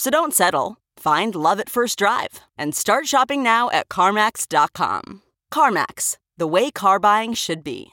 So 0.00 0.08
don't 0.08 0.32
settle. 0.32 0.78
Find 0.96 1.34
love 1.34 1.60
at 1.60 1.68
first 1.68 1.98
drive 1.98 2.40
and 2.56 2.74
start 2.74 3.06
shopping 3.06 3.42
now 3.42 3.68
at 3.68 3.90
CarMax.com. 3.90 5.20
CarMax, 5.52 6.16
the 6.38 6.46
way 6.46 6.70
car 6.70 6.98
buying 6.98 7.34
should 7.34 7.62
be. 7.62 7.92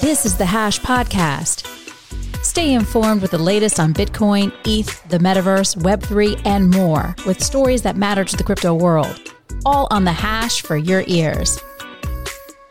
This 0.00 0.24
is 0.24 0.38
the 0.38 0.46
Hash 0.46 0.78
Podcast. 0.78 1.66
Stay 2.44 2.72
informed 2.72 3.20
with 3.20 3.32
the 3.32 3.38
latest 3.38 3.80
on 3.80 3.92
Bitcoin, 3.92 4.52
ETH, 4.64 5.02
the 5.08 5.18
metaverse, 5.18 5.74
Web3, 5.78 6.40
and 6.46 6.70
more 6.70 7.16
with 7.26 7.42
stories 7.42 7.82
that 7.82 7.96
matter 7.96 8.24
to 8.24 8.36
the 8.36 8.44
crypto 8.44 8.74
world. 8.74 9.34
All 9.66 9.88
on 9.90 10.04
the 10.04 10.12
Hash 10.12 10.62
for 10.62 10.76
your 10.76 11.02
ears. 11.08 11.58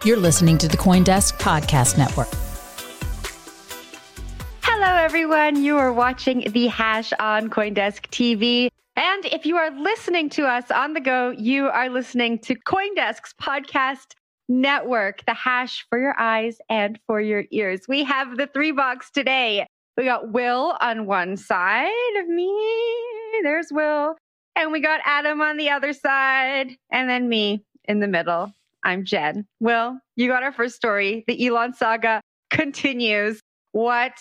You're 0.06 0.18
listening 0.18 0.58
to 0.58 0.68
the 0.68 0.76
Coindesk 0.76 1.40
Podcast 1.40 1.98
Network. 1.98 2.28
Hello, 4.62 5.02
everyone. 5.02 5.64
You 5.64 5.78
are 5.78 5.94
watching 5.94 6.52
the 6.52 6.68
Hash 6.68 7.14
on 7.22 7.50
Coindesk 7.50 8.10
TV. 8.10 8.68
And 8.98 9.24
if 9.24 9.46
you 9.46 9.56
are 9.56 9.72
listening 9.72 10.30
to 10.32 10.44
us 10.46 10.70
on 10.72 10.92
the 10.92 11.00
go, 11.00 11.30
you 11.30 11.68
are 11.68 11.88
listening 11.90 12.40
to 12.40 12.54
Coindesk's 12.54 13.34
podcast 13.42 14.16
network, 14.50 15.26
the 15.26 15.34
hash 15.34 15.86
for 15.90 15.98
your 15.98 16.20
eyes 16.20 16.58
and 16.68 17.00
for 17.08 17.22
your 17.22 17.46
ears. 17.52 17.86
We 17.88 18.04
have 18.04 18.36
the 18.36 18.48
three 18.48 18.72
box 18.72 19.10
today. 19.10 19.66
We 19.96 20.04
got 20.04 20.34
Will 20.34 20.76
on 20.82 21.06
one 21.06 21.38
side 21.38 22.20
of 22.20 22.28
me. 22.28 22.54
There's 23.42 23.68
Will. 23.72 24.18
And 24.58 24.74
we 24.74 24.82
got 24.82 25.00
Adam 25.06 25.40
on 25.40 25.56
the 25.56 25.70
other 25.70 25.94
side. 25.94 26.72
And 26.92 27.10
then 27.10 27.30
me 27.30 27.64
in 27.86 28.02
the 28.02 28.08
middle. 28.10 28.52
I'm 28.84 29.06
Jen. 29.06 29.46
Will, 29.60 29.98
you 30.16 30.28
got 30.28 30.44
our 30.44 30.52
first 30.52 30.76
story. 30.76 31.24
The 31.28 31.48
Elon 31.48 31.74
saga 31.74 32.22
continues. 32.50 33.40
What? 33.72 34.14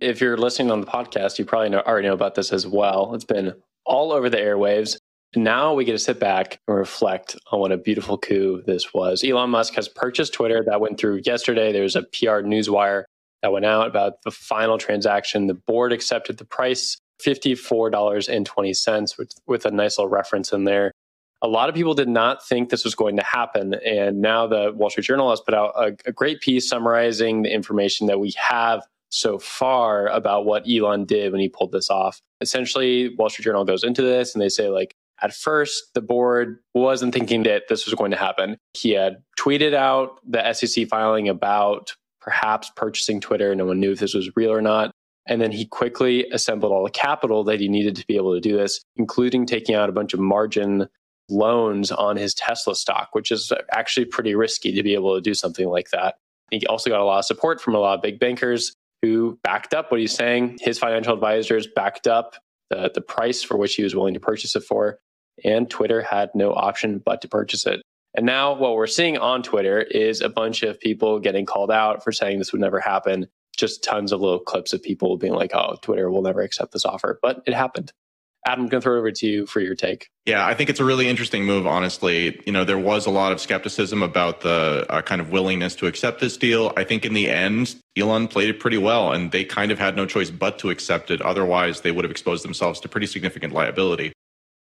If 0.00 0.20
you're 0.20 0.36
listening 0.36 0.70
on 0.70 0.80
the 0.80 0.86
podcast, 0.86 1.38
you 1.38 1.44
probably 1.44 1.70
know, 1.70 1.80
already 1.80 2.08
know 2.08 2.14
about 2.14 2.34
this 2.34 2.52
as 2.52 2.66
well. 2.66 3.14
It's 3.14 3.24
been 3.24 3.54
all 3.84 4.12
over 4.12 4.28
the 4.30 4.38
airwaves. 4.38 4.96
Now 5.36 5.74
we 5.74 5.84
get 5.84 5.92
to 5.92 5.98
sit 5.98 6.20
back 6.20 6.58
and 6.68 6.76
reflect 6.76 7.36
on 7.50 7.58
what 7.60 7.72
a 7.72 7.76
beautiful 7.76 8.16
coup 8.18 8.62
this 8.66 8.94
was. 8.94 9.24
Elon 9.24 9.50
Musk 9.50 9.74
has 9.74 9.88
purchased 9.88 10.32
Twitter. 10.32 10.62
That 10.64 10.80
went 10.80 10.98
through 10.98 11.22
yesterday. 11.24 11.72
There 11.72 11.82
was 11.82 11.96
a 11.96 12.02
PR 12.02 12.42
newswire 12.42 13.04
that 13.42 13.52
went 13.52 13.64
out 13.64 13.88
about 13.88 14.22
the 14.22 14.30
final 14.30 14.78
transaction. 14.78 15.48
The 15.48 15.54
board 15.54 15.92
accepted 15.92 16.38
the 16.38 16.44
price, 16.44 16.96
$54.20, 17.22 19.18
with, 19.18 19.32
with 19.46 19.66
a 19.66 19.70
nice 19.70 19.98
little 19.98 20.08
reference 20.08 20.52
in 20.52 20.64
there. 20.64 20.92
A 21.44 21.48
lot 21.48 21.68
of 21.68 21.74
people 21.74 21.92
did 21.92 22.08
not 22.08 22.44
think 22.44 22.70
this 22.70 22.84
was 22.84 22.94
going 22.94 23.16
to 23.16 23.22
happen. 23.22 23.74
And 23.86 24.22
now 24.22 24.46
the 24.46 24.72
Wall 24.74 24.88
Street 24.88 25.04
Journal 25.04 25.28
has 25.28 25.42
put 25.42 25.52
out 25.52 25.74
a, 25.76 25.94
a 26.06 26.12
great 26.12 26.40
piece 26.40 26.66
summarizing 26.66 27.42
the 27.42 27.52
information 27.52 28.06
that 28.06 28.18
we 28.18 28.32
have 28.38 28.82
so 29.10 29.38
far 29.38 30.08
about 30.08 30.46
what 30.46 30.64
Elon 30.66 31.04
did 31.04 31.32
when 31.32 31.42
he 31.42 31.50
pulled 31.50 31.70
this 31.70 31.90
off. 31.90 32.22
Essentially, 32.40 33.14
Wall 33.16 33.28
Street 33.28 33.44
Journal 33.44 33.66
goes 33.66 33.84
into 33.84 34.00
this 34.00 34.34
and 34.34 34.40
they 34.40 34.48
say, 34.48 34.70
like, 34.70 34.94
at 35.20 35.34
first, 35.34 35.92
the 35.92 36.00
board 36.00 36.60
wasn't 36.72 37.12
thinking 37.12 37.42
that 37.42 37.64
this 37.68 37.84
was 37.84 37.94
going 37.94 38.10
to 38.10 38.16
happen. 38.16 38.56
He 38.72 38.92
had 38.92 39.22
tweeted 39.38 39.74
out 39.74 40.18
the 40.26 40.50
SEC 40.54 40.88
filing 40.88 41.28
about 41.28 41.94
perhaps 42.22 42.72
purchasing 42.74 43.20
Twitter. 43.20 43.54
No 43.54 43.66
one 43.66 43.80
knew 43.80 43.92
if 43.92 44.00
this 44.00 44.14
was 44.14 44.34
real 44.34 44.50
or 44.50 44.62
not. 44.62 44.92
And 45.26 45.42
then 45.42 45.52
he 45.52 45.66
quickly 45.66 46.26
assembled 46.30 46.72
all 46.72 46.84
the 46.84 46.90
capital 46.90 47.44
that 47.44 47.60
he 47.60 47.68
needed 47.68 47.96
to 47.96 48.06
be 48.06 48.16
able 48.16 48.34
to 48.34 48.40
do 48.40 48.56
this, 48.56 48.82
including 48.96 49.44
taking 49.44 49.74
out 49.74 49.88
a 49.90 49.92
bunch 49.92 50.14
of 50.14 50.20
margin 50.20 50.88
loans 51.28 51.90
on 51.90 52.16
his 52.16 52.34
Tesla 52.34 52.74
stock, 52.74 53.10
which 53.12 53.30
is 53.30 53.52
actually 53.72 54.06
pretty 54.06 54.34
risky 54.34 54.72
to 54.72 54.82
be 54.82 54.94
able 54.94 55.14
to 55.14 55.20
do 55.20 55.34
something 55.34 55.68
like 55.68 55.90
that. 55.90 56.16
He 56.50 56.66
also 56.66 56.90
got 56.90 57.00
a 57.00 57.04
lot 57.04 57.20
of 57.20 57.24
support 57.24 57.60
from 57.60 57.74
a 57.74 57.78
lot 57.78 57.94
of 57.94 58.02
big 58.02 58.18
bankers 58.18 58.74
who 59.02 59.38
backed 59.42 59.74
up 59.74 59.90
what 59.90 60.00
he's 60.00 60.14
saying. 60.14 60.58
His 60.60 60.78
financial 60.78 61.14
advisors 61.14 61.66
backed 61.66 62.06
up 62.06 62.36
the, 62.70 62.90
the 62.94 63.00
price 63.00 63.42
for 63.42 63.56
which 63.56 63.74
he 63.74 63.82
was 63.82 63.94
willing 63.94 64.14
to 64.14 64.20
purchase 64.20 64.54
it 64.54 64.62
for 64.62 64.98
and 65.42 65.68
Twitter 65.68 66.02
had 66.02 66.30
no 66.34 66.52
option 66.52 67.02
but 67.04 67.20
to 67.22 67.28
purchase 67.28 67.66
it. 67.66 67.82
And 68.16 68.26
now 68.26 68.52
what 68.52 68.76
we're 68.76 68.86
seeing 68.86 69.18
on 69.18 69.42
Twitter 69.42 69.80
is 69.80 70.20
a 70.20 70.28
bunch 70.28 70.62
of 70.62 70.78
people 70.78 71.18
getting 71.18 71.46
called 71.46 71.72
out 71.72 72.04
for 72.04 72.12
saying 72.12 72.38
this 72.38 72.52
would 72.52 72.60
never 72.60 72.78
happen. 72.78 73.26
Just 73.56 73.82
tons 73.82 74.12
of 74.12 74.20
little 74.20 74.38
clips 74.38 74.72
of 74.72 74.82
people 74.82 75.16
being 75.16 75.32
like, 75.32 75.52
oh, 75.54 75.76
Twitter 75.82 76.10
will 76.10 76.22
never 76.22 76.42
accept 76.42 76.72
this 76.72 76.84
offer. 76.84 77.18
But 77.22 77.42
it 77.46 77.54
happened. 77.54 77.92
Adam, 78.46 78.64
I'm 78.64 78.68
going 78.68 78.80
to 78.80 78.84
throw 78.84 78.96
it 78.96 78.98
over 78.98 79.10
to 79.10 79.26
you 79.26 79.46
for 79.46 79.60
your 79.60 79.74
take. 79.74 80.08
Yeah, 80.26 80.46
I 80.46 80.54
think 80.54 80.68
it's 80.68 80.80
a 80.80 80.84
really 80.84 81.08
interesting 81.08 81.44
move, 81.44 81.66
honestly. 81.66 82.40
You 82.44 82.52
know, 82.52 82.64
there 82.64 82.78
was 82.78 83.06
a 83.06 83.10
lot 83.10 83.32
of 83.32 83.40
skepticism 83.40 84.02
about 84.02 84.42
the 84.42 84.86
uh, 84.90 85.00
kind 85.02 85.20
of 85.20 85.30
willingness 85.30 85.74
to 85.76 85.86
accept 85.86 86.20
this 86.20 86.36
deal. 86.36 86.72
I 86.76 86.84
think 86.84 87.06
in 87.06 87.14
the 87.14 87.30
end, 87.30 87.74
Elon 87.96 88.28
played 88.28 88.50
it 88.50 88.60
pretty 88.60 88.78
well, 88.78 89.12
and 89.12 89.32
they 89.32 89.44
kind 89.44 89.72
of 89.72 89.78
had 89.78 89.96
no 89.96 90.04
choice 90.04 90.30
but 90.30 90.58
to 90.58 90.70
accept 90.70 91.10
it. 91.10 91.22
Otherwise, 91.22 91.80
they 91.80 91.90
would 91.90 92.04
have 92.04 92.10
exposed 92.10 92.44
themselves 92.44 92.80
to 92.80 92.88
pretty 92.88 93.06
significant 93.06 93.54
liability 93.54 94.12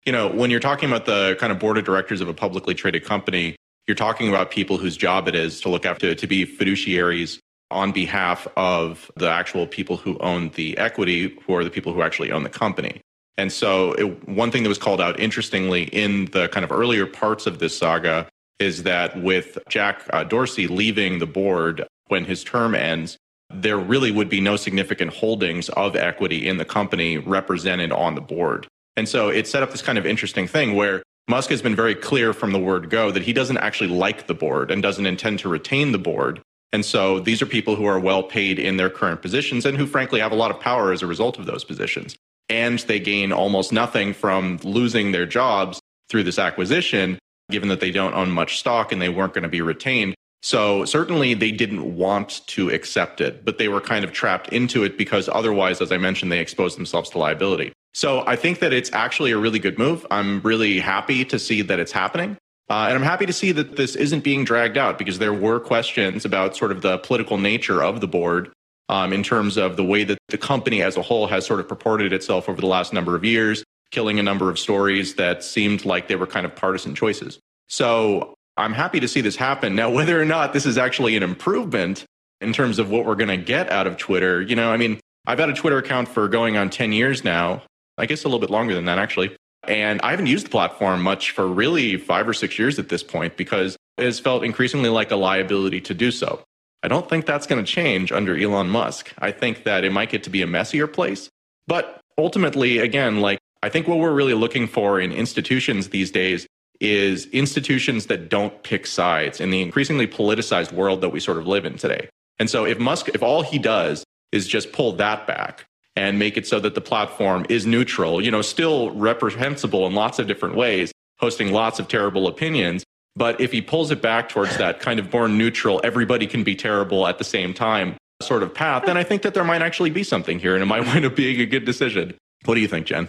you 0.04 0.12
know, 0.12 0.28
when 0.28 0.50
you're 0.50 0.60
talking 0.60 0.88
about 0.88 1.06
the 1.06 1.36
kind 1.38 1.52
of 1.52 1.58
board 1.58 1.78
of 1.78 1.84
directors 1.84 2.20
of 2.20 2.28
a 2.28 2.34
publicly 2.34 2.74
traded 2.74 3.04
company, 3.04 3.56
you're 3.86 3.94
talking 3.94 4.28
about 4.28 4.50
people 4.50 4.78
whose 4.78 4.96
job 4.96 5.28
it 5.28 5.34
is 5.34 5.60
to 5.60 5.68
look 5.68 5.86
after, 5.86 6.14
to 6.14 6.26
be 6.26 6.44
fiduciaries 6.44 7.38
on 7.70 7.92
behalf 7.92 8.46
of 8.56 9.10
the 9.16 9.28
actual 9.28 9.66
people 9.66 9.96
who 9.96 10.18
own 10.18 10.50
the 10.50 10.76
equity, 10.76 11.36
who 11.46 11.54
are 11.54 11.64
the 11.64 11.70
people 11.70 11.92
who 11.92 12.02
actually 12.02 12.30
own 12.32 12.42
the 12.42 12.48
company. 12.48 13.00
And 13.38 13.50
so, 13.50 13.92
it, 13.94 14.28
one 14.28 14.50
thing 14.50 14.62
that 14.62 14.68
was 14.68 14.78
called 14.78 15.00
out 15.00 15.18
interestingly 15.18 15.84
in 15.84 16.26
the 16.26 16.48
kind 16.48 16.64
of 16.64 16.72
earlier 16.72 17.06
parts 17.06 17.46
of 17.46 17.58
this 17.58 17.76
saga 17.76 18.28
is 18.58 18.82
that 18.84 19.20
with 19.22 19.58
Jack 19.68 20.02
uh, 20.12 20.24
Dorsey 20.24 20.68
leaving 20.68 21.18
the 21.18 21.26
board 21.26 21.86
when 22.08 22.24
his 22.24 22.44
term 22.44 22.74
ends, 22.74 23.16
there 23.52 23.78
really 23.78 24.10
would 24.10 24.28
be 24.28 24.40
no 24.40 24.56
significant 24.56 25.12
holdings 25.12 25.68
of 25.70 25.96
equity 25.96 26.48
in 26.48 26.56
the 26.56 26.64
company 26.64 27.18
represented 27.18 27.92
on 27.92 28.14
the 28.14 28.20
board. 28.20 28.66
And 28.96 29.08
so 29.08 29.28
it 29.28 29.46
set 29.46 29.62
up 29.62 29.70
this 29.70 29.82
kind 29.82 29.98
of 29.98 30.06
interesting 30.06 30.46
thing 30.46 30.74
where 30.74 31.02
Musk 31.28 31.50
has 31.50 31.62
been 31.62 31.76
very 31.76 31.94
clear 31.94 32.32
from 32.32 32.52
the 32.52 32.58
word 32.58 32.90
go 32.90 33.10
that 33.10 33.22
he 33.22 33.32
doesn't 33.32 33.58
actually 33.58 33.88
like 33.88 34.26
the 34.26 34.34
board 34.34 34.70
and 34.70 34.82
doesn't 34.82 35.06
intend 35.06 35.38
to 35.40 35.48
retain 35.48 35.92
the 35.92 35.98
board. 35.98 36.40
And 36.72 36.84
so 36.84 37.20
these 37.20 37.42
are 37.42 37.46
people 37.46 37.76
who 37.76 37.84
are 37.84 38.00
well 38.00 38.22
paid 38.22 38.58
in 38.58 38.76
their 38.76 38.90
current 38.90 39.22
positions 39.22 39.66
and 39.66 39.76
who, 39.76 39.86
frankly, 39.86 40.20
have 40.20 40.32
a 40.32 40.36
lot 40.36 40.50
of 40.50 40.58
power 40.60 40.92
as 40.92 41.02
a 41.02 41.06
result 41.06 41.38
of 41.38 41.46
those 41.46 41.64
positions. 41.64 42.16
And 42.52 42.78
they 42.80 43.00
gain 43.00 43.32
almost 43.32 43.72
nothing 43.72 44.12
from 44.12 44.58
losing 44.62 45.12
their 45.12 45.24
jobs 45.24 45.80
through 46.10 46.24
this 46.24 46.38
acquisition, 46.38 47.18
given 47.50 47.70
that 47.70 47.80
they 47.80 47.90
don't 47.90 48.12
own 48.12 48.30
much 48.30 48.58
stock 48.58 48.92
and 48.92 49.00
they 49.00 49.08
weren't 49.08 49.32
going 49.32 49.42
to 49.42 49.48
be 49.48 49.62
retained. 49.62 50.14
So 50.42 50.84
certainly 50.84 51.32
they 51.32 51.50
didn't 51.50 51.96
want 51.96 52.46
to 52.48 52.68
accept 52.68 53.22
it, 53.22 53.42
but 53.44 53.56
they 53.56 53.68
were 53.68 53.80
kind 53.80 54.04
of 54.04 54.12
trapped 54.12 54.48
into 54.48 54.84
it 54.84 54.98
because 54.98 55.30
otherwise, 55.32 55.80
as 55.80 55.90
I 55.90 55.96
mentioned, 55.96 56.30
they 56.30 56.40
exposed 56.40 56.76
themselves 56.76 57.08
to 57.10 57.18
liability. 57.18 57.72
So 57.94 58.22
I 58.26 58.36
think 58.36 58.58
that 58.58 58.74
it's 58.74 58.92
actually 58.92 59.30
a 59.30 59.38
really 59.38 59.58
good 59.58 59.78
move. 59.78 60.06
I'm 60.10 60.40
really 60.42 60.78
happy 60.78 61.24
to 61.24 61.38
see 61.38 61.62
that 61.62 61.78
it's 61.78 61.92
happening. 61.92 62.36
Uh, 62.68 62.86
and 62.88 62.96
I'm 62.96 63.02
happy 63.02 63.24
to 63.24 63.32
see 63.32 63.52
that 63.52 63.76
this 63.76 63.96
isn't 63.96 64.24
being 64.24 64.44
dragged 64.44 64.76
out 64.76 64.98
because 64.98 65.18
there 65.18 65.32
were 65.32 65.58
questions 65.58 66.24
about 66.26 66.56
sort 66.56 66.70
of 66.70 66.82
the 66.82 66.98
political 66.98 67.38
nature 67.38 67.82
of 67.82 68.00
the 68.00 68.08
board 68.08 68.52
um, 68.92 69.10
in 69.14 69.22
terms 69.22 69.56
of 69.56 69.76
the 69.76 69.84
way 69.84 70.04
that 70.04 70.18
the 70.28 70.36
company 70.36 70.82
as 70.82 70.98
a 70.98 71.02
whole 71.02 71.26
has 71.26 71.46
sort 71.46 71.60
of 71.60 71.66
purported 71.66 72.12
itself 72.12 72.46
over 72.46 72.60
the 72.60 72.66
last 72.66 72.92
number 72.92 73.16
of 73.16 73.24
years, 73.24 73.64
killing 73.90 74.18
a 74.18 74.22
number 74.22 74.50
of 74.50 74.58
stories 74.58 75.14
that 75.14 75.42
seemed 75.42 75.86
like 75.86 76.08
they 76.08 76.14
were 76.14 76.26
kind 76.26 76.44
of 76.44 76.54
partisan 76.54 76.94
choices. 76.94 77.40
So 77.68 78.34
I'm 78.58 78.74
happy 78.74 79.00
to 79.00 79.08
see 79.08 79.22
this 79.22 79.34
happen. 79.34 79.74
Now, 79.74 79.88
whether 79.98 80.20
or 80.20 80.26
not 80.26 80.52
this 80.52 80.66
is 80.66 80.76
actually 80.76 81.16
an 81.16 81.22
improvement 81.22 82.04
in 82.42 82.52
terms 82.52 82.78
of 82.78 82.90
what 82.90 83.06
we're 83.06 83.14
going 83.14 83.30
to 83.30 83.38
get 83.38 83.72
out 83.72 83.86
of 83.86 83.96
Twitter. 83.96 84.42
You 84.42 84.56
know, 84.56 84.70
I 84.70 84.76
mean, 84.76 85.00
I've 85.26 85.38
had 85.38 85.48
a 85.48 85.54
Twitter 85.54 85.78
account 85.78 86.08
for 86.08 86.28
going 86.28 86.58
on 86.58 86.68
10 86.68 86.92
years 86.92 87.24
now. 87.24 87.62
I 87.96 88.04
guess 88.04 88.24
a 88.24 88.28
little 88.28 88.40
bit 88.40 88.50
longer 88.50 88.74
than 88.74 88.84
that, 88.86 88.98
actually. 88.98 89.34
And 89.66 90.02
I 90.02 90.10
haven't 90.10 90.26
used 90.26 90.46
the 90.46 90.50
platform 90.50 91.00
much 91.00 91.30
for 91.30 91.46
really 91.48 91.96
five 91.96 92.28
or 92.28 92.34
six 92.34 92.58
years 92.58 92.78
at 92.78 92.90
this 92.90 93.02
point 93.02 93.38
because 93.38 93.74
it 93.96 94.04
has 94.04 94.20
felt 94.20 94.44
increasingly 94.44 94.90
like 94.90 95.10
a 95.10 95.16
liability 95.16 95.80
to 95.82 95.94
do 95.94 96.10
so. 96.10 96.42
I 96.82 96.88
don't 96.88 97.08
think 97.08 97.26
that's 97.26 97.46
going 97.46 97.64
to 97.64 97.70
change 97.70 98.10
under 98.10 98.36
Elon 98.36 98.68
Musk. 98.68 99.12
I 99.18 99.30
think 99.30 99.64
that 99.64 99.84
it 99.84 99.92
might 99.92 100.10
get 100.10 100.24
to 100.24 100.30
be 100.30 100.42
a 100.42 100.46
messier 100.46 100.86
place. 100.86 101.28
But 101.66 102.00
ultimately, 102.18 102.78
again, 102.78 103.20
like 103.20 103.38
I 103.62 103.68
think 103.68 103.86
what 103.86 103.98
we're 103.98 104.12
really 104.12 104.34
looking 104.34 104.66
for 104.66 105.00
in 105.00 105.12
institutions 105.12 105.90
these 105.90 106.10
days 106.10 106.46
is 106.80 107.26
institutions 107.26 108.06
that 108.06 108.28
don't 108.28 108.62
pick 108.64 108.86
sides 108.86 109.40
in 109.40 109.50
the 109.50 109.62
increasingly 109.62 110.08
politicized 110.08 110.72
world 110.72 111.00
that 111.00 111.10
we 111.10 111.20
sort 111.20 111.38
of 111.38 111.46
live 111.46 111.64
in 111.64 111.76
today. 111.76 112.08
And 112.40 112.50
so 112.50 112.64
if 112.64 112.80
Musk, 112.80 113.08
if 113.08 113.22
all 113.22 113.42
he 113.42 113.58
does 113.58 114.04
is 114.32 114.48
just 114.48 114.72
pull 114.72 114.92
that 114.94 115.26
back 115.28 115.64
and 115.94 116.18
make 116.18 116.36
it 116.36 116.46
so 116.46 116.58
that 116.58 116.74
the 116.74 116.80
platform 116.80 117.46
is 117.48 117.66
neutral, 117.66 118.20
you 118.20 118.30
know, 118.30 118.42
still 118.42 118.90
reprehensible 118.90 119.86
in 119.86 119.94
lots 119.94 120.18
of 120.18 120.26
different 120.26 120.56
ways, 120.56 120.90
hosting 121.18 121.52
lots 121.52 121.78
of 121.78 121.86
terrible 121.86 122.26
opinions. 122.26 122.82
But 123.14 123.40
if 123.40 123.52
he 123.52 123.60
pulls 123.60 123.90
it 123.90 124.00
back 124.00 124.28
towards 124.28 124.56
that 124.56 124.80
kind 124.80 124.98
of 124.98 125.10
born 125.10 125.36
neutral, 125.36 125.80
everybody 125.84 126.26
can 126.26 126.44
be 126.44 126.56
terrible 126.56 127.06
at 127.06 127.18
the 127.18 127.24
same 127.24 127.52
time 127.52 127.96
sort 128.22 128.42
of 128.42 128.54
path, 128.54 128.84
then 128.86 128.96
I 128.96 129.02
think 129.02 129.22
that 129.22 129.34
there 129.34 129.44
might 129.44 129.62
actually 129.62 129.90
be 129.90 130.04
something 130.04 130.38
here 130.38 130.54
and 130.54 130.62
it 130.62 130.66
might 130.66 130.80
wind 130.86 131.04
up 131.04 131.16
being 131.16 131.40
a 131.40 131.46
good 131.46 131.64
decision. 131.64 132.14
What 132.44 132.54
do 132.54 132.60
you 132.60 132.68
think, 132.68 132.86
Jen? 132.86 133.08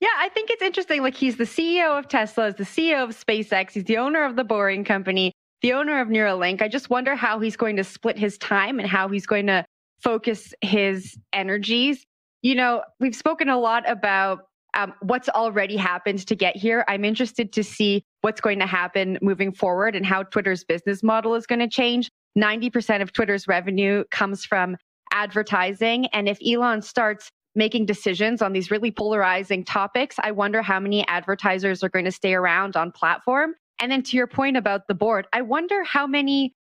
Yeah, 0.00 0.08
I 0.16 0.28
think 0.28 0.50
it's 0.50 0.62
interesting. 0.62 1.02
Like 1.02 1.14
he's 1.14 1.36
the 1.36 1.44
CEO 1.44 1.98
of 1.98 2.08
Tesla, 2.08 2.46
he's 2.46 2.54
the 2.54 2.64
CEO 2.64 3.04
of 3.04 3.10
SpaceX, 3.10 3.72
he's 3.72 3.84
the 3.84 3.96
owner 3.96 4.24
of 4.24 4.36
the 4.36 4.44
Boring 4.44 4.84
Company, 4.84 5.32
the 5.62 5.72
owner 5.72 6.00
of 6.00 6.08
Neuralink. 6.08 6.62
I 6.62 6.68
just 6.68 6.90
wonder 6.90 7.16
how 7.16 7.40
he's 7.40 7.56
going 7.56 7.76
to 7.76 7.84
split 7.84 8.18
his 8.18 8.38
time 8.38 8.78
and 8.78 8.88
how 8.88 9.08
he's 9.08 9.26
going 9.26 9.46
to 9.46 9.64
focus 10.00 10.54
his 10.60 11.16
energies. 11.32 12.04
You 12.42 12.54
know, 12.54 12.84
we've 13.00 13.16
spoken 13.16 13.48
a 13.48 13.58
lot 13.58 13.88
about 13.90 14.47
um, 14.78 14.94
what's 15.00 15.28
already 15.28 15.76
happened 15.76 16.24
to 16.28 16.36
get 16.36 16.56
here. 16.56 16.84
I'm 16.86 17.04
interested 17.04 17.52
to 17.54 17.64
see 17.64 18.04
what's 18.20 18.40
going 18.40 18.60
to 18.60 18.66
happen 18.66 19.18
moving 19.20 19.52
forward 19.52 19.96
and 19.96 20.06
how 20.06 20.22
Twitter's 20.22 20.62
business 20.62 21.02
model 21.02 21.34
is 21.34 21.46
going 21.46 21.58
to 21.58 21.68
change. 21.68 22.08
90% 22.38 23.02
of 23.02 23.12
Twitter's 23.12 23.48
revenue 23.48 24.04
comes 24.12 24.44
from 24.44 24.76
advertising. 25.12 26.06
And 26.06 26.28
if 26.28 26.38
Elon 26.46 26.82
starts 26.82 27.28
making 27.56 27.86
decisions 27.86 28.40
on 28.40 28.52
these 28.52 28.70
really 28.70 28.92
polarizing 28.92 29.64
topics, 29.64 30.14
I 30.22 30.30
wonder 30.30 30.62
how 30.62 30.78
many 30.78 31.04
advertisers 31.08 31.82
are 31.82 31.88
going 31.88 32.04
to 32.04 32.12
stay 32.12 32.34
around 32.34 32.76
on 32.76 32.92
platform. 32.92 33.54
And 33.80 33.90
then 33.90 34.04
to 34.04 34.16
your 34.16 34.28
point 34.28 34.56
about 34.56 34.86
the 34.86 34.94
board, 34.94 35.26
I 35.32 35.42
wonder 35.42 35.82
how 35.82 36.06
many 36.06 36.54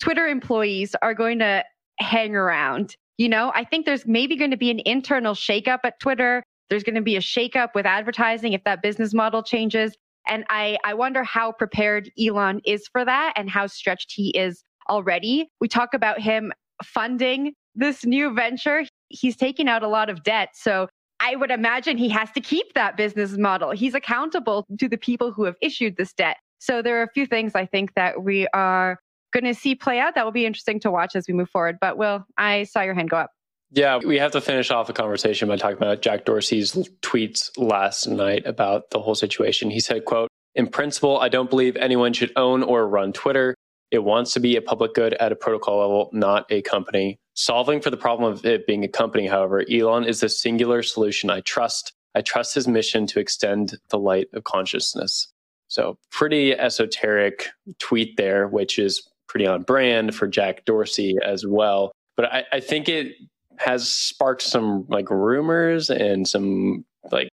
Twitter 0.00 0.26
employees 0.28 0.94
are 1.02 1.14
going 1.14 1.40
to 1.40 1.64
hang 1.98 2.36
around. 2.36 2.94
You 3.18 3.28
know, 3.28 3.50
I 3.52 3.64
think 3.64 3.84
there's 3.84 4.06
maybe 4.06 4.36
going 4.36 4.52
to 4.52 4.56
be 4.56 4.70
an 4.70 4.80
internal 4.84 5.34
shakeup 5.34 5.80
at 5.82 5.98
Twitter. 5.98 6.44
There's 6.70 6.82
going 6.82 6.94
to 6.94 7.02
be 7.02 7.16
a 7.16 7.20
shakeup 7.20 7.68
with 7.74 7.86
advertising 7.86 8.52
if 8.52 8.64
that 8.64 8.82
business 8.82 9.14
model 9.14 9.42
changes. 9.42 9.96
And 10.26 10.44
I, 10.48 10.78
I 10.84 10.94
wonder 10.94 11.22
how 11.22 11.52
prepared 11.52 12.10
Elon 12.18 12.60
is 12.64 12.88
for 12.90 13.04
that 13.04 13.34
and 13.36 13.50
how 13.50 13.66
stretched 13.66 14.12
he 14.14 14.30
is 14.30 14.64
already. 14.88 15.50
We 15.60 15.68
talk 15.68 15.94
about 15.94 16.20
him 16.20 16.52
funding 16.82 17.52
this 17.74 18.04
new 18.04 18.32
venture. 18.32 18.84
He's 19.08 19.36
taking 19.36 19.68
out 19.68 19.82
a 19.82 19.88
lot 19.88 20.08
of 20.08 20.22
debt. 20.22 20.50
So 20.54 20.88
I 21.20 21.36
would 21.36 21.50
imagine 21.50 21.96
he 21.96 22.08
has 22.10 22.30
to 22.32 22.40
keep 22.40 22.74
that 22.74 22.96
business 22.96 23.36
model. 23.36 23.70
He's 23.70 23.94
accountable 23.94 24.64
to 24.78 24.88
the 24.88 24.98
people 24.98 25.32
who 25.32 25.44
have 25.44 25.56
issued 25.60 25.96
this 25.96 26.12
debt. 26.12 26.38
So 26.58 26.82
there 26.82 26.98
are 27.00 27.02
a 27.02 27.10
few 27.10 27.26
things 27.26 27.54
I 27.54 27.66
think 27.66 27.94
that 27.94 28.22
we 28.22 28.46
are 28.54 28.98
going 29.32 29.44
to 29.44 29.54
see 29.54 29.74
play 29.74 29.98
out 29.98 30.14
that 30.14 30.24
will 30.24 30.32
be 30.32 30.46
interesting 30.46 30.80
to 30.80 30.90
watch 30.90 31.14
as 31.16 31.26
we 31.28 31.34
move 31.34 31.50
forward. 31.50 31.76
But 31.80 31.98
Will, 31.98 32.24
I 32.38 32.64
saw 32.64 32.82
your 32.82 32.94
hand 32.94 33.10
go 33.10 33.18
up. 33.18 33.30
Yeah, 33.74 33.98
we 33.98 34.18
have 34.18 34.30
to 34.32 34.40
finish 34.40 34.70
off 34.70 34.86
the 34.86 34.92
conversation 34.92 35.48
by 35.48 35.56
talking 35.56 35.78
about 35.78 36.00
Jack 36.00 36.24
Dorsey's 36.24 36.74
tweets 37.02 37.50
last 37.56 38.06
night 38.06 38.46
about 38.46 38.90
the 38.90 39.00
whole 39.00 39.16
situation. 39.16 39.68
He 39.68 39.80
said, 39.80 40.04
quote, 40.04 40.28
in 40.54 40.68
principle, 40.68 41.18
I 41.18 41.28
don't 41.28 41.50
believe 41.50 41.76
anyone 41.76 42.12
should 42.12 42.30
own 42.36 42.62
or 42.62 42.86
run 42.86 43.12
Twitter. 43.12 43.56
It 43.90 44.04
wants 44.04 44.32
to 44.34 44.40
be 44.40 44.54
a 44.54 44.62
public 44.62 44.94
good 44.94 45.14
at 45.14 45.32
a 45.32 45.36
protocol 45.36 45.80
level, 45.80 46.08
not 46.12 46.46
a 46.50 46.62
company. 46.62 47.16
Solving 47.34 47.80
for 47.80 47.90
the 47.90 47.96
problem 47.96 48.32
of 48.32 48.46
it 48.46 48.64
being 48.64 48.84
a 48.84 48.88
company, 48.88 49.26
however, 49.26 49.64
Elon 49.68 50.04
is 50.04 50.20
the 50.20 50.28
singular 50.28 50.84
solution 50.84 51.28
I 51.28 51.40
trust. 51.40 51.92
I 52.14 52.20
trust 52.20 52.54
his 52.54 52.68
mission 52.68 53.08
to 53.08 53.18
extend 53.18 53.76
the 53.88 53.98
light 53.98 54.28
of 54.34 54.44
consciousness. 54.44 55.32
So, 55.66 55.98
pretty 56.12 56.52
esoteric 56.52 57.48
tweet 57.80 58.16
there, 58.18 58.46
which 58.46 58.78
is 58.78 59.02
pretty 59.26 59.48
on 59.48 59.62
brand 59.62 60.14
for 60.14 60.28
Jack 60.28 60.64
Dorsey 60.64 61.16
as 61.24 61.44
well. 61.44 61.90
But 62.16 62.32
I, 62.32 62.44
I 62.52 62.60
think 62.60 62.88
it 62.88 63.16
has 63.58 63.88
sparked 63.88 64.42
some 64.42 64.86
like 64.88 65.10
rumors 65.10 65.90
and 65.90 66.26
some 66.26 66.84
like 67.10 67.28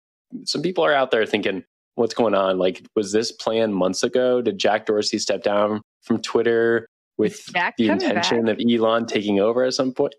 some 0.45 0.61
people 0.61 0.85
are 0.85 0.93
out 0.93 1.11
there 1.11 1.25
thinking, 1.25 1.63
what's 1.95 2.13
going 2.13 2.33
on? 2.33 2.57
Like, 2.57 2.85
was 2.95 3.11
this 3.11 3.31
planned 3.31 3.75
months 3.75 4.03
ago? 4.03 4.41
Did 4.41 4.57
Jack 4.57 4.85
Dorsey 4.85 5.19
step 5.19 5.43
down 5.43 5.81
from 6.03 6.21
Twitter 6.21 6.87
with 7.17 7.45
the 7.77 7.89
intention 7.89 8.45
back? 8.45 8.59
of 8.59 8.65
Elon 8.67 9.05
taking 9.05 9.39
over 9.39 9.63
at 9.63 9.73
some 9.73 9.93
point? 9.93 10.15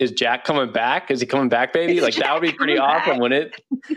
Is 0.00 0.10
Jack 0.10 0.44
coming 0.44 0.72
back? 0.72 1.10
Is 1.10 1.20
he 1.20 1.26
coming 1.26 1.48
back, 1.48 1.72
baby? 1.72 1.96
Is 1.96 2.02
like 2.02 2.14
Jack 2.14 2.24
that 2.24 2.32
would 2.34 2.42
be 2.42 2.52
pretty 2.52 2.78
awesome, 2.78 3.12
back? 3.12 3.20
wouldn't 3.20 3.54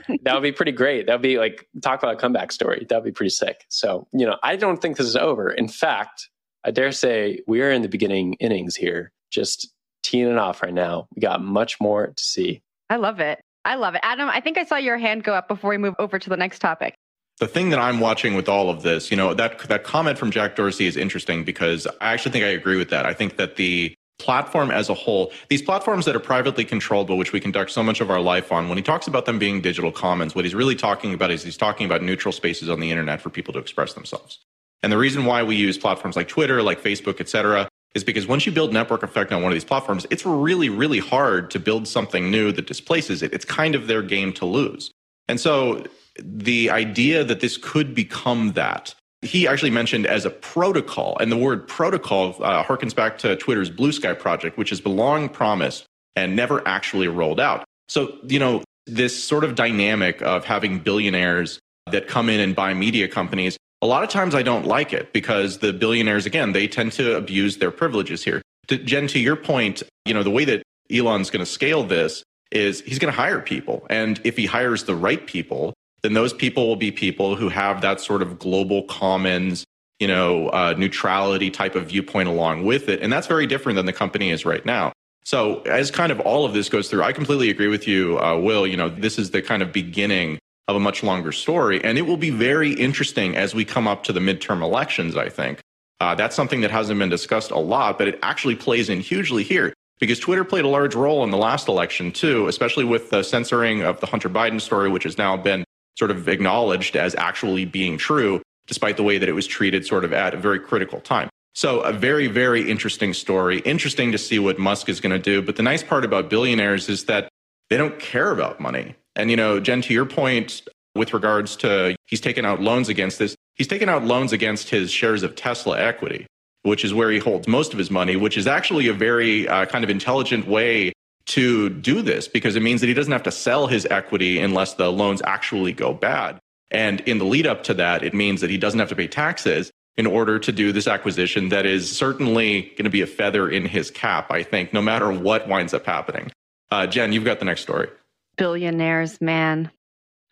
it? 0.08 0.24
that 0.24 0.34
would 0.34 0.44
be 0.44 0.52
pretty 0.52 0.72
great. 0.72 1.08
That 1.08 1.14
would 1.14 1.22
be 1.24 1.40
like 1.40 1.68
talk 1.82 2.02
about 2.02 2.16
a 2.16 2.18
comeback 2.18 2.52
story. 2.52 2.86
That 2.90 2.98
would 2.98 3.06
be 3.06 3.12
pretty 3.12 3.32
sick. 3.32 3.66
So, 3.70 4.08
you 4.14 4.26
know, 4.26 4.38
I 4.44 4.56
don't 4.56 4.82
think 4.82 4.98
this 4.98 5.08
is 5.08 5.16
over. 5.16 5.50
In 5.50 5.68
fact, 5.68 6.30
I 6.64 6.72
dare 6.72 6.92
say 6.92 7.40
we 7.48 7.62
are 7.62 7.72
in 7.72 7.82
the 7.82 7.90
beginning 7.90 8.34
innings 8.36 8.76
here, 8.76 9.12
just 9.32 9.74
teeing 10.08 10.30
it 10.30 10.38
off 10.38 10.62
right 10.62 10.74
now. 10.74 11.08
We 11.16 11.22
got 11.22 11.42
much 11.42 11.80
more 11.80 12.08
to 12.08 12.24
see. 12.24 12.62
I 12.90 12.96
love 12.96 13.20
it. 13.20 13.40
I 13.66 13.76
love 13.76 13.96
it. 13.96 14.02
Adam, 14.04 14.30
I 14.30 14.40
think 14.40 14.58
I 14.58 14.64
saw 14.64 14.78
your 14.78 14.98
hand 14.98 15.24
go 15.24 15.34
up 15.34 15.48
before 15.48 15.70
we 15.70 15.78
move 15.78 15.96
over 16.00 16.18
to 16.18 16.30
the 16.30 16.38
next 16.38 16.60
topic 16.60 16.96
the 17.40 17.48
thing 17.48 17.70
that 17.70 17.80
I'm 17.80 18.00
watching 18.00 18.34
with 18.34 18.50
all 18.50 18.70
of 18.70 18.82
this, 18.82 19.12
you 19.12 19.18
know, 19.18 19.34
that 19.36 19.60
that 19.70 19.84
comment 19.84 20.18
from 20.18 20.32
Jack 20.32 20.56
Dorsey 20.56 20.88
is 20.88 20.98
interesting 20.98 21.44
because 21.44 21.86
I 22.02 22.14
actually 22.14 22.32
think 22.32 22.46
I 22.46 22.50
agree 22.50 22.78
with 22.78 22.90
that. 22.90 23.06
I 23.06 23.14
think 23.14 23.38
that 23.38 23.58
the 23.58 23.94
platform 24.20 24.72
as 24.72 24.90
a 24.90 24.96
whole, 24.96 25.32
these 25.50 25.62
platforms 25.62 26.06
that 26.06 26.16
are 26.16 26.20
privately 26.20 26.66
controlled, 26.66 27.08
but 27.08 27.18
which 27.18 27.34
we 27.34 27.40
conduct 27.40 27.70
so 27.70 27.84
much 27.84 28.02
of 28.02 28.10
our 28.10 28.20
life 28.20 28.52
on, 28.52 28.68
when 28.68 28.78
he 28.78 28.84
talks 28.84 29.08
about 29.08 29.26
them 29.26 29.38
being 29.38 29.62
digital 29.62 29.92
commons, 29.92 30.34
what 30.34 30.46
he's 30.46 30.56
really 30.56 30.76
talking 30.76 31.14
about 31.14 31.30
is 31.30 31.44
he's 31.44 31.58
talking 31.58 31.86
about 31.86 32.02
neutral 32.02 32.32
spaces 32.32 32.70
on 32.70 32.80
the 32.80 32.90
internet 32.90 33.22
for 33.22 33.30
people 33.30 33.54
to 33.54 33.60
express 33.60 33.94
themselves. 33.94 34.40
And 34.82 34.92
the 34.92 34.98
reason 34.98 35.26
why 35.26 35.44
we 35.44 35.56
use 35.56 35.78
platforms 35.78 36.16
like 36.16 36.28
Twitter, 36.28 36.64
like 36.64 36.82
Facebook, 36.82 37.20
et 37.20 37.30
cetera, 37.30 37.70
is 37.98 38.04
because 38.04 38.28
once 38.28 38.46
you 38.46 38.52
build 38.52 38.72
network 38.72 39.04
effect 39.04 39.34
on 39.34 39.42
one 39.42 39.52
of 39.52 39.56
these 39.56 39.66
platforms, 39.66 40.06
it's 40.10 40.26
really, 40.26 40.70
really 40.70 41.00
hard 41.00 41.52
to 41.52 41.60
build 41.60 41.88
something 41.88 42.32
new 42.32 42.54
that 42.54 42.68
displaces 42.68 43.22
it. 43.22 43.34
It's 43.34 43.44
kind 43.44 43.76
of 43.76 43.88
their 43.88 44.02
game 44.02 44.32
to 44.34 44.46
lose. 44.46 44.92
And 45.28 45.40
so 45.40 45.84
the 46.20 46.70
idea 46.70 47.24
that 47.24 47.42
this 47.42 47.58
could 47.58 47.94
become 47.94 48.54
that. 48.54 48.94
He 49.24 49.48
actually 49.48 49.72
mentioned 49.72 50.06
as 50.06 50.26
a 50.26 50.30
protocol, 50.30 51.18
and 51.20 51.32
the 51.32 51.38
word 51.38 51.68
protocol 51.68 52.36
uh, 52.42 52.64
harkens 52.64 52.96
back 52.96 53.18
to 53.20 53.36
Twitter's 53.36 53.72
Blue 53.72 53.92
Sky 53.92 54.14
project, 54.14 54.58
which 54.58 54.70
has 54.70 54.80
been 54.80 54.96
long 54.96 55.28
promised 55.28 55.86
and 56.16 56.36
never 56.36 56.66
actually 56.68 57.08
rolled 57.08 57.40
out. 57.40 57.66
So, 57.90 58.16
you 58.28 58.40
know, 58.40 58.64
this 58.86 59.22
sort 59.22 59.44
of 59.44 59.56
dynamic 59.56 60.22
of 60.22 60.46
having 60.46 60.80
billionaires 60.80 61.60
that 61.92 62.08
come 62.08 62.30
in 62.30 62.40
and 62.40 62.56
buy 62.56 62.74
media 62.74 63.08
companies, 63.08 63.58
a 63.82 63.88
lot 63.88 64.04
of 64.04 64.10
times 64.10 64.34
I 64.34 64.44
don't 64.44 64.66
like 64.66 64.94
it 64.94 65.14
because 65.14 65.60
the 65.60 65.72
billionaires, 65.72 66.26
again, 66.26 66.52
they 66.52 66.68
tend 66.68 66.94
to 66.94 67.16
abuse 67.16 67.58
their 67.58 67.72
privileges 67.72 68.24
here. 68.24 68.42
To, 68.68 68.78
Jen, 68.78 69.08
to 69.08 69.20
your 69.20 69.36
point, 69.36 69.84
you 70.06 70.14
know, 70.14 70.24
the 70.24 70.32
way 70.32 70.46
that 70.46 70.64
Elon's 70.92 71.30
going 71.30 71.46
to 71.46 71.52
scale 71.52 71.84
this 71.84 72.24
is 72.52 72.82
he's 72.82 73.00
going 73.00 73.14
to 73.14 73.18
hire 73.18 73.40
people. 73.40 73.86
And 73.90 74.20
if 74.24 74.38
he 74.38 74.46
hires 74.46 74.86
the 74.86 74.96
right 74.96 75.26
people, 75.26 75.74
then 76.02 76.14
those 76.14 76.34
people 76.34 76.68
will 76.68 76.76
be 76.76 76.92
people 76.92 77.36
who 77.36 77.50
have 77.50 77.82
that 77.82 78.02
sort 78.02 78.22
of 78.22 78.40
global 78.40 78.84
commons, 78.84 79.64
you 80.00 80.08
know, 80.08 80.50
uh, 80.50 80.74
neutrality 80.78 81.52
type 81.52 81.76
of 81.76 81.88
viewpoint 81.88 82.30
along 82.30 82.66
with 82.66 82.90
it. 82.90 83.02
And 83.02 83.12
that's 83.12 83.28
very 83.28 83.48
different 83.48 83.76
than 83.76 83.86
the 83.86 83.94
company 83.94 84.32
is 84.32 84.46
right 84.46 84.66
now. 84.66 84.92
So 85.24 85.62
as 85.64 85.92
kind 85.92 86.12
of 86.12 86.20
all 86.22 86.46
of 86.46 86.54
this 86.54 86.70
goes 86.70 86.90
through, 86.90 87.04
I 87.04 87.12
completely 87.12 87.50
agree 87.50 87.68
with 87.68 87.88
you, 87.88 88.18
uh, 88.20 88.38
Will. 88.38 88.66
You 88.66 88.78
know, 88.78 88.90
this 88.90 89.20
is 89.20 89.32
the 89.32 89.42
kind 89.42 89.62
of 89.62 89.74
beginning 89.74 90.40
of 90.68 90.76
a 90.76 90.80
much 90.80 91.04
longer 91.04 91.32
story. 91.32 91.84
And 91.84 91.98
it 91.98 92.04
will 92.04 92.18
be 92.18 92.30
very 92.30 92.74
interesting 92.74 93.36
as 93.36 93.56
we 93.56 93.66
come 93.66 93.88
up 93.88 94.04
to 94.06 94.14
the 94.14 94.20
midterm 94.20 94.62
elections, 94.62 95.16
I 95.16 95.30
think. 95.30 95.60
Uh, 96.00 96.14
that's 96.16 96.36
something 96.36 96.62
that 96.62 96.72
hasn't 96.72 97.00
been 97.00 97.10
discussed 97.10 97.52
a 97.52 97.58
lot, 97.58 97.98
but 97.98 98.08
it 98.08 98.20
actually 98.22 98.56
plays 98.56 98.90
in 98.90 99.00
hugely 99.00 99.44
here 99.44 99.74
because 100.00 100.20
Twitter 100.20 100.44
played 100.44 100.66
a 100.66 100.68
large 100.68 100.94
role 100.94 101.24
in 101.24 101.32
the 101.32 101.38
last 101.38 101.68
election 101.68 102.12
too, 102.12 102.48
especially 102.48 102.84
with 102.84 103.10
the 103.10 103.24
censoring 103.24 103.82
of 103.82 104.00
the 104.00 104.06
Hunter 104.06 104.30
Biden 104.30 104.62
story, 104.62 104.90
which 104.90 105.04
has 105.04 105.18
now 105.18 105.36
been 105.36 105.64
sort 105.98 106.12
of 106.12 106.28
acknowledged 106.28 106.96
as 106.96 107.16
actually 107.16 107.66
being 107.66 107.98
true, 107.98 108.42
despite 108.68 108.98
the 108.98 109.04
way 109.04 109.18
that 109.18 109.28
it 109.28 109.34
was 109.34 109.48
treated 109.48 109.86
sort 109.86 110.06
of 110.06 110.14
at 110.14 110.34
a 110.34 110.38
very 110.38 110.60
critical 110.60 111.00
time. 111.00 111.30
So, 111.56 111.80
a 111.80 111.92
very, 111.92 112.28
very 112.28 112.70
interesting 112.70 113.16
story. 113.16 113.60
Interesting 113.62 114.12
to 114.12 114.20
see 114.20 114.38
what 114.38 114.60
Musk 114.60 114.90
is 114.90 115.00
going 115.00 115.14
to 115.14 115.20
do. 115.20 115.42
But 115.42 115.56
the 115.56 115.64
nice 115.64 115.82
part 115.82 116.06
about 116.06 116.30
billionaires 116.30 116.88
is 116.88 117.06
that 117.06 117.30
they 117.72 117.78
don't 117.78 117.98
care 117.98 118.30
about 118.30 118.60
money. 118.60 118.96
And, 119.18 119.32
you 119.32 119.36
know, 119.36 119.60
Jen, 119.60 119.82
to 119.82 119.94
your 119.94 120.06
point 120.06 120.62
with 120.96 121.14
regards 121.14 121.56
to 121.58 121.96
he's 122.06 122.22
taken 122.22 122.46
out 122.46 122.62
loans 122.62 122.88
against 122.88 123.20
this, 123.20 123.36
he's 123.56 123.68
taken 123.68 123.90
out 123.90 124.06
loans 124.06 124.32
against 124.32 124.70
his 124.70 124.92
shares 124.92 125.24
of 125.24 125.36
Tesla 125.36 125.80
equity, 125.80 126.28
which 126.62 126.86
is 126.86 126.94
where 126.94 127.10
he 127.10 127.18
holds 127.18 127.48
most 127.48 127.74
of 127.74 127.80
his 127.80 127.92
money, 127.92 128.16
which 128.16 128.38
is 128.38 128.48
actually 128.48 128.88
a 128.88 128.94
very 128.94 129.48
uh, 129.48 129.66
kind 129.66 129.84
of 129.84 129.90
intelligent 129.90 130.48
way 130.48 130.94
to 131.26 131.70
do 131.70 132.02
this 132.02 132.28
because 132.28 132.56
it 132.56 132.62
means 132.62 132.80
that 132.80 132.88
he 132.88 132.94
doesn't 132.94 133.12
have 133.12 133.24
to 133.24 133.32
sell 133.32 133.68
his 133.68 133.86
equity 133.90 134.40
unless 134.40 134.76
the 134.76 134.92
loans 134.92 135.22
actually 135.26 135.74
go 135.74 135.94
bad. 135.94 136.40
And 136.70 137.02
in 137.02 137.18
the 137.18 137.26
lead 137.26 137.48
up 137.48 137.64
to 137.64 137.74
that, 137.74 138.04
it 138.04 138.14
means 138.14 138.42
that 138.42 138.50
he 138.50 138.58
doesn't 138.58 138.80
have 138.80 138.90
to 138.90 138.96
pay 138.96 139.08
taxes 139.08 139.72
in 139.98 140.06
order 140.06 140.38
to 140.38 140.52
do 140.52 140.72
this 140.72 140.88
acquisition 140.88 141.50
that 141.50 141.66
is 141.66 141.96
certainly 141.96 142.62
going 142.62 142.84
to 142.84 142.90
be 142.90 143.02
a 143.02 143.08
feather 143.08 143.50
in 143.50 143.66
his 143.66 143.90
cap, 143.90 144.32
I 144.32 144.44
think, 144.44 144.74
no 144.74 144.82
matter 144.82 145.12
what 145.12 145.48
winds 145.48 145.74
up 145.74 145.86
happening. 145.86 146.32
Uh, 146.70 146.86
Jen, 146.86 147.14
you've 147.14 147.26
got 147.26 147.40
the 147.40 147.46
next 147.46 147.62
story. 147.62 147.90
Billionaires, 148.38 149.20
man. 149.20 149.72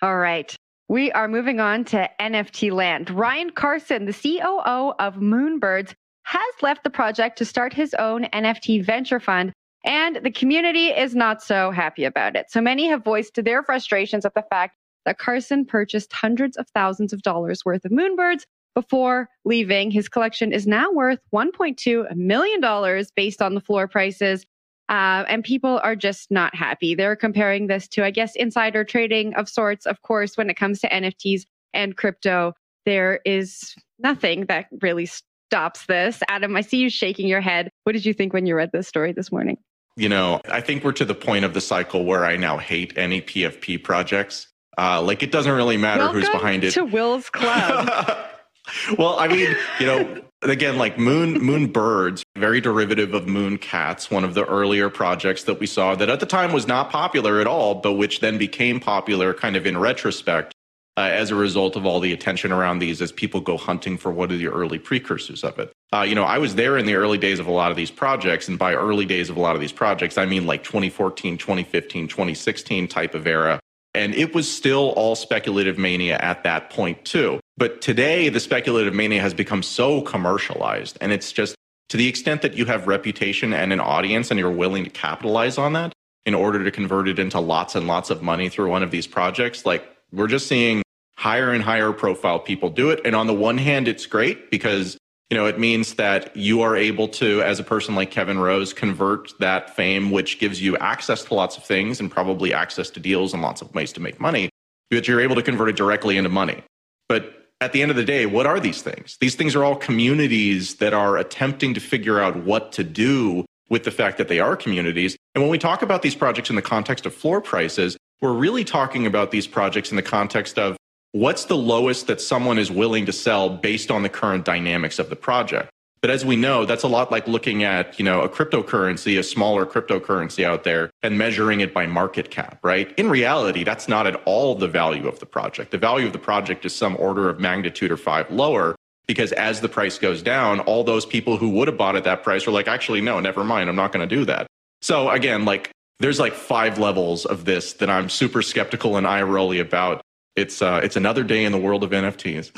All 0.02 0.18
right. 0.18 0.56
We 0.88 1.12
are 1.12 1.28
moving 1.28 1.60
on 1.60 1.84
to 1.86 2.10
NFT 2.20 2.72
land. 2.72 3.10
Ryan 3.10 3.50
Carson, 3.50 4.06
the 4.06 4.14
COO 4.14 4.94
of 5.00 5.16
Moonbirds, 5.16 5.94
has 6.24 6.54
left 6.62 6.84
the 6.84 6.90
project 6.90 7.38
to 7.38 7.46
start 7.46 7.74
his 7.74 7.94
own 7.96 8.26
NFT 8.26 8.84
venture 8.84 9.20
fund, 9.20 9.54
and 9.84 10.18
the 10.18 10.32
community 10.32 10.88
is 10.88 11.16
not 11.16 11.42
so 11.42 11.72
happy 11.72 12.04
about 12.04 12.36
it. 12.36 12.48
So 12.50 12.62
many 12.62 12.88
have 12.88 13.04
voiced 13.04 13.44
their 13.44 13.64
frustrations 13.64 14.26
at 14.26 14.34
the 14.34 14.46
fact 14.50 14.76
that 15.06 15.18
Carson 15.20 15.66
purchased 15.66 16.12
hundreds 16.14 16.58
of 16.58 16.68
thousands 16.70 17.14
of 17.14 17.22
dollars 17.22 17.64
worth 17.64 17.86
of 17.86 17.92
Moonbirds 17.92 18.44
before 18.76 19.30
leaving. 19.46 19.90
His 19.92 20.10
collection 20.10 20.52
is 20.52 20.68
now 20.68 20.92
worth 20.92 21.20
$1.2 21.34 22.16
million 22.16 23.06
based 23.16 23.42
on 23.42 23.56
the 23.56 23.62
floor 23.62 23.88
prices. 23.88 24.46
Uh, 24.88 25.24
and 25.28 25.44
people 25.44 25.80
are 25.84 25.96
just 25.96 26.30
not 26.30 26.54
happy. 26.54 26.94
They're 26.94 27.16
comparing 27.16 27.68
this 27.68 27.88
to, 27.90 28.04
I 28.04 28.12
guess, 28.12 28.36
insider 28.36 28.84
trading 28.84 29.34
of 29.34 29.50
sorts. 29.50 29.86
Of 29.86 30.02
course, 30.02 30.38
when 30.38 30.50
it 30.50 30.56
comes 30.56 30.80
to 30.82 30.90
NFTs 30.90 31.46
and 31.74 31.98
crypto, 31.98 32.54
there 32.86 33.20
is 33.26 33.76
nothing 33.98 34.46
that 34.46 34.68
really 34.82 35.08
stops 35.08 35.86
this. 35.88 36.22
Adam, 36.28 36.56
I 36.56 36.62
see 36.62 36.78
you 36.78 36.90
shaking 36.90 37.28
your 37.28 37.42
head. 37.42 37.72
What 37.84 37.94
did 37.94 38.06
you 38.06 38.14
think 38.14 38.34
when 38.34 38.46
you 38.46 38.56
read 38.56 38.72
this 38.72 38.88
story 38.88 39.12
this 39.12 39.32
morning? 39.32 39.58
You 39.98 40.10
know, 40.10 40.42
I 40.50 40.62
think 40.62 40.84
we're 40.84 40.92
to 40.94 41.06
the 41.06 41.16
point 41.16 41.46
of 41.46 41.54
the 41.54 41.62
cycle 41.62 42.04
where 42.04 42.26
I 42.26 42.36
now 42.36 42.58
hate 42.58 42.98
any 42.98 43.22
PFP 43.22 43.84
projects. 43.84 44.48
Uh, 44.78 45.02
like, 45.02 45.24
it 45.24 45.32
doesn't 45.32 45.54
really 45.54 45.78
matter 45.78 46.02
Welcome 46.02 46.22
who's 46.22 46.30
behind 46.30 46.64
it. 46.66 46.72
To 46.72 46.84
Will's 46.84 47.30
Club. 47.30 47.90
well, 48.98 49.18
I 49.18 49.30
mean, 49.30 49.56
you 49.80 49.86
know, 49.86 50.22
again, 50.50 50.78
like 50.78 50.98
moon 50.98 51.40
moon 51.40 51.68
birds, 51.68 52.24
very 52.36 52.62
derivative 52.62 53.14
of 53.14 53.28
moon 53.28 53.58
cats, 53.58 54.12
one 54.12 54.24
of 54.24 54.34
the 54.34 54.46
earlier 54.46 54.90
projects 54.90 55.44
that 55.44 55.60
we 55.60 55.68
saw 55.68 55.96
that 55.96 56.10
at 56.10 56.20
the 56.20 56.26
time 56.26 56.52
was 56.52 56.68
not 56.68 56.90
popular 56.90 57.40
at 57.40 57.48
all, 57.48 57.76
but 57.76 57.94
which 57.94 58.20
then 58.20 58.38
became 58.38 58.80
popular 58.80 59.34
kind 59.34 59.56
of 59.56 59.66
in 59.66 59.78
retrospect 59.78 60.54
uh, 60.98 61.10
as 61.12 61.32
a 61.32 61.36
result 61.36 61.76
of 61.76 61.86
all 61.86 62.00
the 62.00 62.14
attention 62.14 62.52
around 62.52 62.80
these 62.80 63.02
as 63.02 63.12
people 63.12 63.42
go 63.42 63.58
hunting 63.58 63.98
for 63.98 64.12
what 64.12 64.32
are 64.32 64.38
the 64.38 64.48
early 64.48 64.80
precursors 64.80 65.44
of 65.44 65.60
it. 65.60 65.72
Uh, 65.94 66.02
you 66.02 66.16
know, 66.16 66.24
I 66.24 66.38
was 66.38 66.56
there 66.56 66.78
in 66.78 66.86
the 66.86 66.96
early 66.96 67.18
days 67.18 67.40
of 67.40 67.48
a 67.48 67.52
lot 67.52 67.72
of 67.72 67.78
these 67.78 67.92
projects. 67.92 68.48
And 68.48 68.58
by 68.58 68.74
early 68.74 69.06
days 69.06 69.30
of 69.30 69.38
a 69.38 69.40
lot 69.42 69.56
of 69.56 69.62
these 69.62 69.72
projects, 69.72 70.18
I 70.18 70.26
mean 70.26 70.46
like 70.46 70.64
2014, 70.64 71.38
2015, 71.38 72.08
2016 72.08 72.88
type 72.88 73.14
of 73.14 73.28
era. 73.28 73.60
And 73.96 74.14
it 74.14 74.36
was 74.36 74.52
still 74.52 74.90
all 74.98 75.16
speculative 75.16 75.78
mania 75.78 76.18
at 76.18 76.44
that 76.44 76.70
point, 76.70 77.04
too. 77.06 77.40
But 77.58 77.82
today, 77.82 78.30
the 78.30 78.40
speculative 78.40 78.94
mania 78.94 79.22
has 79.22 79.34
become 79.34 79.64
so 79.64 80.02
commercialized. 80.02 80.98
And 81.02 81.12
it's 81.12 81.32
just 81.32 81.56
to 81.90 81.98
the 81.98 82.08
extent 82.08 82.42
that 82.42 82.56
you 82.56 82.66
have 82.66 82.88
reputation 82.88 83.54
and 83.54 83.72
an 83.72 83.80
audience 83.80 84.32
and 84.32 84.40
you're 84.40 84.52
willing 84.52 84.84
to 84.84 84.90
capitalize 84.90 85.58
on 85.58 85.74
that 85.74 85.94
in 86.26 86.34
order 86.34 86.64
to 86.64 86.72
convert 86.72 87.08
it 87.08 87.20
into 87.20 87.40
lots 87.40 87.76
and 87.76 87.88
lots 87.88 88.10
of 88.10 88.22
money 88.22 88.50
through 88.50 88.70
one 88.70 88.84
of 88.84 88.92
these 88.92 89.08
projects, 89.08 89.66
like 89.66 89.88
we're 90.12 90.28
just 90.28 90.48
seeing 90.48 90.82
higher 91.18 91.52
and 91.52 91.64
higher 91.64 91.94
profile 91.94 92.40
people 92.40 92.70
do 92.70 92.90
it. 92.90 93.00
And 93.06 93.16
on 93.16 93.28
the 93.28 93.34
one 93.34 93.58
hand, 93.58 93.88
it's 93.88 94.06
great 94.06 94.52
because 94.52 94.98
you 95.30 95.38
know, 95.38 95.48
it 95.48 95.60
means 95.60 95.96
that 95.96 96.36
you 96.36 96.62
are 96.62 96.76
able 96.76 97.08
to, 97.08 97.42
as 97.42 97.60
a 97.60 97.64
person 97.64 97.96
like 97.96 98.12
Kevin 98.12 98.38
Rose, 98.38 98.74
convert 98.74 99.34
that 99.40 99.76
fame, 99.76 100.12
which 100.12 100.40
gives 100.40 100.62
you 100.62 100.78
access 100.78 101.24
to 101.26 101.34
lots 101.34 101.58
of 101.58 101.64
things 101.64 102.00
and 102.00 102.12
probably 102.12 102.54
access 102.54 102.90
to 102.92 103.00
deals 103.00 103.34
and 103.34 103.42
lots 103.42 103.62
of 103.62 103.74
ways 103.74 103.92
to 103.94 104.00
make 104.00 104.20
money, 104.20 104.50
but 104.92 105.08
you're 105.08 105.22
able 105.22 105.36
to 105.36 105.42
convert 105.42 105.70
it 105.70 105.76
directly 105.76 106.18
into 106.18 106.30
money. 106.30 106.64
But 107.10 107.48
at 107.60 107.72
the 107.72 107.82
end 107.82 107.90
of 107.90 107.98
the 107.98 108.04
day, 108.04 108.28
what 108.28 108.46
are 108.46 108.60
these 108.60 108.84
things? 108.84 109.18
These 109.20 109.36
things 109.36 109.56
are 109.56 109.64
all 109.64 109.76
communities 109.76 110.76
that 110.76 110.94
are 110.94 111.18
attempting 111.18 111.74
to 111.74 111.80
figure 111.80 112.20
out 112.20 112.36
what 112.44 112.72
to 112.74 112.84
do 112.84 113.46
with 113.70 113.84
the 113.84 113.92
fact 113.92 114.20
that 114.20 114.28
they 114.28 114.40
are 114.40 114.56
communities. 114.56 115.18
And 115.34 115.44
when 115.44 115.50
we 115.50 115.58
talk 115.58 115.82
about 115.82 116.04
these 116.04 116.14
projects 116.14 116.52
in 116.52 116.56
the 116.56 116.62
context 116.62 117.06
of 117.08 117.16
floor 117.16 117.42
prices, 117.42 117.98
we're 118.22 118.34
really 118.34 118.64
talking 118.64 119.08
about 119.08 119.32
these 119.32 119.48
projects 119.48 119.90
in 119.90 119.96
the 119.96 120.04
context 120.04 120.60
of 120.60 120.78
what's 121.16 121.46
the 121.46 121.56
lowest 121.56 122.08
that 122.08 122.20
someone 122.20 122.60
is 122.60 122.70
willing 122.70 123.06
to 123.06 123.14
sell 123.14 123.50
based 123.50 123.90
on 123.90 124.04
the 124.04 124.10
current 124.10 124.44
dynamics 124.44 125.00
of 125.00 125.10
the 125.10 125.16
project. 125.16 125.70
But 126.02 126.10
as 126.10 126.26
we 126.26 126.36
know, 126.36 126.66
that's 126.66 126.84
a 126.84 126.90
lot 126.90 127.10
like 127.10 127.26
looking 127.26 127.64
at, 127.64 127.98
you 127.98 128.04
know, 128.04 128.20
a 128.20 128.28
cryptocurrency, 128.28 129.18
a 129.18 129.24
smaller 129.24 129.66
cryptocurrency 129.66 130.44
out 130.44 130.66
there 130.66 130.92
and 131.02 131.18
measuring 131.18 131.62
it 131.62 131.74
by 131.74 131.86
market 131.86 132.32
cap, 132.32 132.60
right? 132.64 132.94
In 133.00 133.10
reality, 133.10 133.64
that's 133.64 133.88
not 133.88 134.06
at 134.06 134.22
all 134.26 134.56
the 134.56 134.68
value 134.68 135.08
of 135.08 135.20
the 135.20 135.26
project. 135.26 135.72
The 135.72 135.78
value 135.78 136.06
of 136.06 136.12
the 136.12 136.20
project 136.20 136.66
is 136.66 136.76
some 136.76 136.98
order 137.00 137.30
of 137.30 137.40
magnitude 137.40 137.92
or 137.92 137.98
five 137.98 138.30
lower 138.30 138.76
because 139.08 139.32
as 139.32 139.62
the 139.62 139.70
price 139.70 139.98
goes 139.98 140.22
down, 140.22 140.60
all 140.60 140.84
those 140.84 141.06
people 141.06 141.38
who 141.38 141.50
would 141.52 141.70
have 141.70 141.78
bought 141.78 141.96
at 141.96 142.04
that 142.04 142.24
price 142.24 142.46
are 142.46 142.52
like, 142.52 142.68
actually, 142.68 143.00
no, 143.00 143.22
never 143.22 143.46
mind. 143.46 143.70
I'm 143.70 143.78
not 143.78 143.94
going 143.94 144.08
to 144.08 144.16
do 144.16 144.26
that. 144.26 144.48
So 144.82 145.10
again, 145.10 145.46
like 145.46 145.72
there's 146.02 146.20
like 146.20 146.34
five 146.34 146.78
levels 146.78 147.26
of 147.26 147.46
this 147.46 147.72
that 147.74 147.90
I'm 147.90 148.10
super 148.10 148.42
skeptical 148.42 148.98
and 148.98 149.08
eye 149.08 149.22
rolly 149.22 149.60
about. 149.60 150.02
It's 150.36 150.62
uh, 150.62 150.82
it's 150.84 150.96
another 150.96 151.24
day 151.24 151.46
in 151.46 151.52
the 151.52 151.58
world 151.58 151.84
of 151.84 151.92
NFTs. 151.92 152.52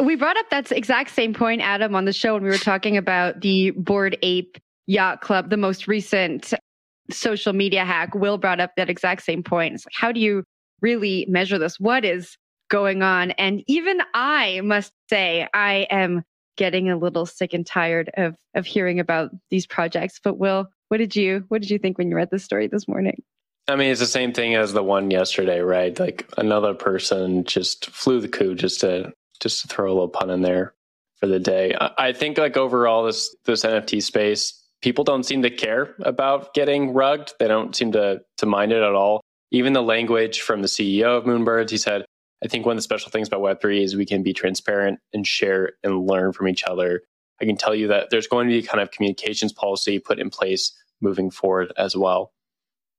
we 0.04 0.16
brought 0.16 0.36
up 0.36 0.50
that 0.50 0.70
exact 0.70 1.10
same 1.10 1.32
point, 1.32 1.62
Adam, 1.62 1.94
on 1.94 2.04
the 2.04 2.12
show 2.12 2.34
when 2.34 2.42
we 2.42 2.50
were 2.50 2.58
talking 2.58 2.96
about 2.96 3.40
the 3.40 3.70
Bored 3.70 4.18
Ape 4.22 4.58
Yacht 4.86 5.20
Club, 5.22 5.50
the 5.50 5.56
most 5.56 5.88
recent 5.88 6.52
social 7.10 7.52
media 7.52 7.84
hack. 7.84 8.14
Will 8.14 8.36
brought 8.36 8.60
up 8.60 8.72
that 8.76 8.90
exact 8.90 9.22
same 9.22 9.42
point. 9.42 9.74
It's 9.74 9.86
like, 9.86 9.94
how 9.96 10.12
do 10.12 10.20
you 10.20 10.44
really 10.82 11.26
measure 11.28 11.58
this? 11.58 11.80
What 11.80 12.04
is 12.04 12.36
going 12.68 13.02
on? 13.02 13.30
And 13.32 13.62
even 13.66 14.00
I 14.12 14.60
must 14.62 14.92
say, 15.08 15.48
I 15.54 15.86
am 15.90 16.22
getting 16.58 16.90
a 16.90 16.98
little 16.98 17.24
sick 17.24 17.54
and 17.54 17.66
tired 17.66 18.10
of 18.18 18.36
of 18.54 18.66
hearing 18.66 19.00
about 19.00 19.30
these 19.50 19.66
projects. 19.66 20.20
But 20.22 20.36
Will, 20.36 20.66
what 20.88 20.98
did 20.98 21.16
you 21.16 21.44
what 21.48 21.62
did 21.62 21.70
you 21.70 21.78
think 21.78 21.96
when 21.96 22.10
you 22.10 22.16
read 22.16 22.30
this 22.30 22.44
story 22.44 22.66
this 22.66 22.86
morning? 22.86 23.22
I 23.68 23.76
mean, 23.76 23.90
it's 23.90 24.00
the 24.00 24.06
same 24.06 24.32
thing 24.32 24.54
as 24.54 24.72
the 24.72 24.82
one 24.82 25.10
yesterday, 25.10 25.60
right? 25.60 25.98
Like 25.98 26.28
another 26.36 26.74
person 26.74 27.44
just 27.44 27.90
flew 27.90 28.20
the 28.20 28.28
coup 28.28 28.54
just 28.54 28.80
to 28.80 29.12
just 29.40 29.62
to 29.62 29.68
throw 29.68 29.90
a 29.90 29.94
little 29.94 30.08
pun 30.08 30.30
in 30.30 30.42
there 30.42 30.74
for 31.16 31.26
the 31.26 31.38
day. 31.38 31.76
I 31.98 32.12
think 32.12 32.38
like 32.38 32.56
overall 32.56 33.04
this 33.04 33.34
this 33.44 33.64
NFT 33.64 34.02
space, 34.02 34.60
people 34.82 35.04
don't 35.04 35.22
seem 35.22 35.42
to 35.42 35.50
care 35.50 35.94
about 36.00 36.54
getting 36.54 36.92
rugged. 36.92 37.32
They 37.38 37.46
don't 37.46 37.74
seem 37.74 37.92
to 37.92 38.20
to 38.38 38.46
mind 38.46 38.72
it 38.72 38.82
at 38.82 38.94
all. 38.94 39.20
Even 39.52 39.74
the 39.74 39.82
language 39.82 40.40
from 40.40 40.62
the 40.62 40.68
CEO 40.68 41.18
of 41.18 41.24
Moonbirds, 41.24 41.70
he 41.70 41.76
said, 41.76 42.04
I 42.44 42.48
think 42.48 42.66
one 42.66 42.72
of 42.72 42.78
the 42.78 42.82
special 42.82 43.10
things 43.10 43.28
about 43.28 43.42
Web3 43.42 43.82
is 43.82 43.94
we 43.94 44.06
can 44.06 44.22
be 44.22 44.32
transparent 44.32 44.98
and 45.12 45.26
share 45.26 45.72
and 45.84 46.06
learn 46.06 46.32
from 46.32 46.48
each 46.48 46.64
other. 46.64 47.02
I 47.40 47.44
can 47.44 47.56
tell 47.56 47.74
you 47.74 47.88
that 47.88 48.10
there's 48.10 48.26
going 48.26 48.48
to 48.48 48.54
be 48.54 48.62
kind 48.66 48.80
of 48.80 48.90
communications 48.90 49.52
policy 49.52 49.98
put 49.98 50.18
in 50.18 50.30
place 50.30 50.72
moving 51.00 51.30
forward 51.30 51.72
as 51.76 51.96
well 51.96 52.32